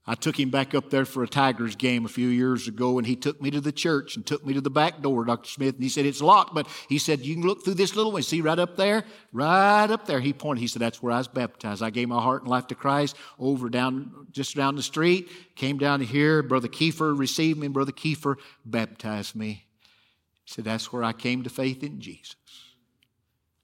I 0.06 0.16
took 0.16 0.38
him 0.38 0.50
back 0.50 0.76
up 0.76 0.90
there 0.90 1.06
for 1.06 1.24
a 1.24 1.28
Tigers 1.28 1.78
game 1.78 2.04
a 2.04 2.10
few 2.10 2.28
years 2.28 2.68
ago, 2.68 2.98
and 2.98 3.08
he 3.08 3.16
took 3.16 3.42
me 3.42 3.50
to 3.52 3.62
the 3.62 3.72
church 3.72 4.18
and 4.18 4.26
took 4.26 4.46
me 4.46 4.54
to 4.54 4.60
the 4.60 4.70
back 4.70 5.02
door, 5.02 5.24
Dr. 5.24 5.50
Smith. 5.50 5.76
And 5.76 5.84
he 5.84 5.88
said, 5.88 6.06
It's 6.06 6.22
locked, 6.22 6.54
but 6.54 6.68
he 6.90 6.98
said, 6.98 7.22
You 7.22 7.36
can 7.36 7.44
look 7.44 7.64
through 7.64 7.76
this 7.76 7.96
little 7.96 8.12
one. 8.12 8.22
See 8.22 8.42
right 8.42 8.60
up 8.60 8.76
there? 8.76 9.06
Right 9.32 9.90
up 9.90 10.06
there. 10.06 10.20
He 10.20 10.34
pointed. 10.34 10.60
He 10.60 10.68
said, 10.68 10.82
That's 10.82 11.02
where 11.02 11.14
I 11.14 11.20
was 11.20 11.30
baptized. 11.30 11.82
I 11.82 11.90
gave 11.90 12.10
my 12.10 12.22
heart 12.22 12.42
and 12.42 12.52
life 12.52 12.68
to 12.68 12.76
Christ 12.76 13.16
over 13.40 13.70
down, 13.70 14.28
just 14.32 14.58
down 14.58 14.76
the 14.76 14.84
street. 14.84 15.30
Came 15.56 15.78
down 15.78 16.02
here. 16.02 16.44
Brother 16.44 16.68
Kiefer 16.68 17.18
received 17.18 17.60
me, 17.60 17.68
and 17.68 17.74
Brother 17.74 17.94
Kiefer 17.94 18.36
baptized 18.66 19.38
me. 19.38 19.68
He 20.44 20.52
said, 20.52 20.66
That's 20.66 20.92
where 20.92 21.06
I 21.06 21.14
came 21.14 21.44
to 21.44 21.50
faith 21.50 21.82
in 21.82 22.02
Jesus. 22.02 22.36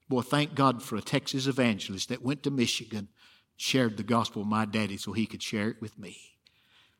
Boy, 0.08 0.22
thank 0.22 0.54
God 0.54 0.82
for 0.82 0.96
a 0.96 1.02
Texas 1.02 1.46
evangelist 1.46 2.08
that 2.08 2.22
went 2.22 2.42
to 2.44 2.50
Michigan, 2.50 3.08
shared 3.60 3.98
the 3.98 4.02
gospel 4.02 4.40
with 4.40 4.48
my 4.48 4.64
daddy 4.64 4.96
so 4.96 5.12
he 5.12 5.26
could 5.26 5.42
share 5.42 5.68
it 5.68 5.76
with 5.82 5.98
me. 5.98 6.16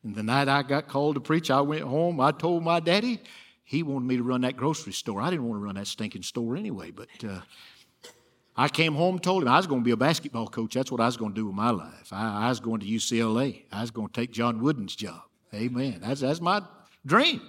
And 0.03 0.13
the 0.13 0.21
night 0.21 0.47
I 0.47 0.61
got 0.61 0.87
called 0.87 1.15
to 1.15 1.21
preach, 1.21 1.49
I 1.49 1.61
went 1.61 1.81
home. 1.81 2.19
I 2.19 2.31
told 2.31 2.63
my 2.63 2.79
daddy 2.79 3.19
he 3.63 3.81
wanted 3.81 4.05
me 4.05 4.17
to 4.17 4.23
run 4.23 4.41
that 4.41 4.57
grocery 4.57 4.93
store. 4.93 5.21
I 5.21 5.31
didn't 5.31 5.47
want 5.47 5.59
to 5.59 5.65
run 5.65 5.75
that 5.75 5.87
stinking 5.87 6.21
store 6.21 6.55
anyway, 6.55 6.91
but 6.91 7.07
uh, 7.27 7.39
I 8.55 8.67
came 8.67 8.93
home 8.93 9.15
and 9.15 9.23
told 9.23 9.41
him 9.41 9.49
I 9.49 9.57
was 9.57 9.65
going 9.65 9.81
to 9.81 9.85
be 9.85 9.91
a 9.91 9.97
basketball 9.97 10.47
coach. 10.47 10.75
That's 10.75 10.91
what 10.91 11.01
I 11.01 11.07
was 11.07 11.17
going 11.17 11.31
to 11.31 11.35
do 11.35 11.47
with 11.47 11.55
my 11.55 11.71
life. 11.71 12.11
I, 12.11 12.45
I 12.45 12.49
was 12.49 12.59
going 12.59 12.79
to 12.81 12.85
UCLA. 12.85 13.63
I 13.71 13.81
was 13.81 13.89
going 13.89 14.09
to 14.09 14.13
take 14.13 14.31
John 14.31 14.61
Wooden's 14.61 14.95
job. 14.95 15.21
Amen. 15.55 15.99
That's, 16.03 16.21
that's 16.21 16.41
my 16.41 16.61
dream. 17.05 17.41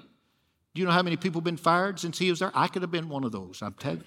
Do 0.74 0.80
you 0.80 0.86
know 0.86 0.92
how 0.92 1.02
many 1.02 1.18
people 1.18 1.40
have 1.40 1.44
been 1.44 1.58
fired 1.58 2.00
since 2.00 2.18
he 2.18 2.30
was 2.30 2.38
there? 2.38 2.50
I 2.54 2.66
could 2.66 2.80
have 2.80 2.90
been 2.90 3.10
one 3.10 3.24
of 3.24 3.32
those, 3.32 3.60
I'm 3.60 3.74
telling 3.74 3.98
you. 3.98 4.04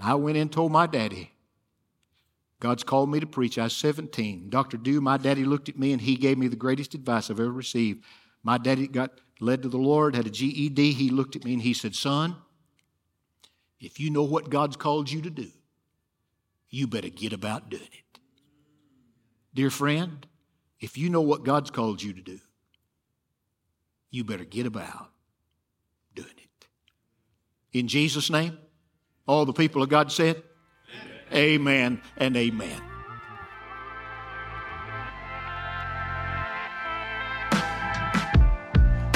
And 0.00 0.08
I 0.08 0.14
went 0.14 0.38
in 0.38 0.42
and 0.42 0.52
told 0.52 0.72
my 0.72 0.86
daddy, 0.86 1.30
God's 2.58 2.84
called 2.84 3.10
me 3.10 3.20
to 3.20 3.26
preach. 3.26 3.58
I 3.58 3.64
was 3.64 3.76
17. 3.76 4.48
Dr. 4.48 4.78
Dew, 4.78 5.00
my 5.00 5.18
daddy 5.18 5.44
looked 5.44 5.68
at 5.68 5.78
me 5.78 5.92
and 5.92 6.00
he 6.00 6.16
gave 6.16 6.38
me 6.38 6.48
the 6.48 6.56
greatest 6.56 6.94
advice 6.94 7.30
I've 7.30 7.38
ever 7.38 7.52
received. 7.52 8.04
My 8.42 8.56
daddy 8.56 8.88
got 8.88 9.20
led 9.40 9.62
to 9.62 9.68
the 9.68 9.76
Lord, 9.76 10.16
had 10.16 10.26
a 10.26 10.30
GED. 10.30 10.92
He 10.92 11.10
looked 11.10 11.36
at 11.36 11.44
me 11.44 11.52
and 11.52 11.62
he 11.62 11.74
said, 11.74 11.94
Son, 11.94 12.36
if 13.78 14.00
you 14.00 14.10
know 14.10 14.22
what 14.22 14.48
God's 14.48 14.76
called 14.76 15.10
you 15.10 15.20
to 15.22 15.30
do, 15.30 15.48
you 16.70 16.86
better 16.86 17.08
get 17.08 17.32
about 17.34 17.68
doing 17.68 17.82
it. 17.82 18.20
Dear 19.52 19.70
friend, 19.70 20.26
if 20.80 20.96
you 20.96 21.10
know 21.10 21.20
what 21.20 21.44
God's 21.44 21.70
called 21.70 22.02
you 22.02 22.14
to 22.14 22.22
do, 22.22 22.38
you 24.10 24.24
better 24.24 24.44
get 24.44 24.64
about 24.64 25.10
doing 26.14 26.28
it. 26.38 26.66
In 27.72 27.86
Jesus' 27.86 28.30
name, 28.30 28.58
all 29.26 29.44
the 29.44 29.52
people 29.52 29.82
of 29.82 29.88
God 29.88 30.10
said, 30.10 30.42
Amen 31.32 32.00
and 32.16 32.36
amen. 32.36 32.82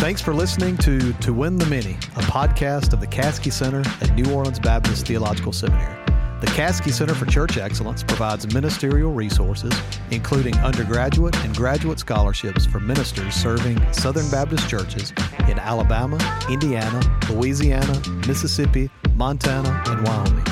Thanks 0.04 0.20
for 0.20 0.34
listening 0.34 0.76
to 0.78 1.14
To 1.14 1.32
Win 1.32 1.56
the 1.56 1.64
Many, 1.64 1.92
a 1.92 2.22
podcast 2.24 2.92
of 2.92 3.00
the 3.00 3.06
Caskey 3.06 3.50
Center 3.50 3.82
at 4.02 4.14
New 4.14 4.30
Orleans 4.32 4.58
Baptist 4.58 5.06
Theological 5.06 5.52
Seminary. 5.52 6.03
The 6.44 6.50
Caskey 6.50 6.92
Center 6.92 7.14
for 7.14 7.24
Church 7.24 7.56
Excellence 7.56 8.02
provides 8.02 8.52
ministerial 8.52 9.12
resources, 9.12 9.72
including 10.10 10.54
undergraduate 10.58 11.34
and 11.38 11.56
graduate 11.56 11.98
scholarships 11.98 12.66
for 12.66 12.80
ministers 12.80 13.32
serving 13.32 13.80
Southern 13.94 14.30
Baptist 14.30 14.68
churches 14.68 15.14
in 15.48 15.58
Alabama, 15.58 16.18
Indiana, 16.50 17.00
Louisiana, 17.30 17.98
Mississippi, 18.28 18.90
Montana, 19.14 19.82
and 19.86 20.06
Wyoming. 20.06 20.44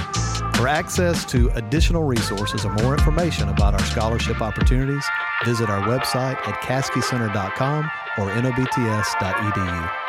For 0.54 0.66
access 0.66 1.26
to 1.26 1.50
additional 1.56 2.04
resources 2.04 2.64
or 2.64 2.72
more 2.72 2.94
information 2.94 3.50
about 3.50 3.74
our 3.74 3.84
scholarship 3.84 4.40
opportunities, 4.40 5.04
visit 5.44 5.68
our 5.68 5.86
website 5.86 6.38
at 6.48 6.54
caskeycenter.com 6.62 7.90
or 8.16 8.34
nobts.edu. 8.40 10.01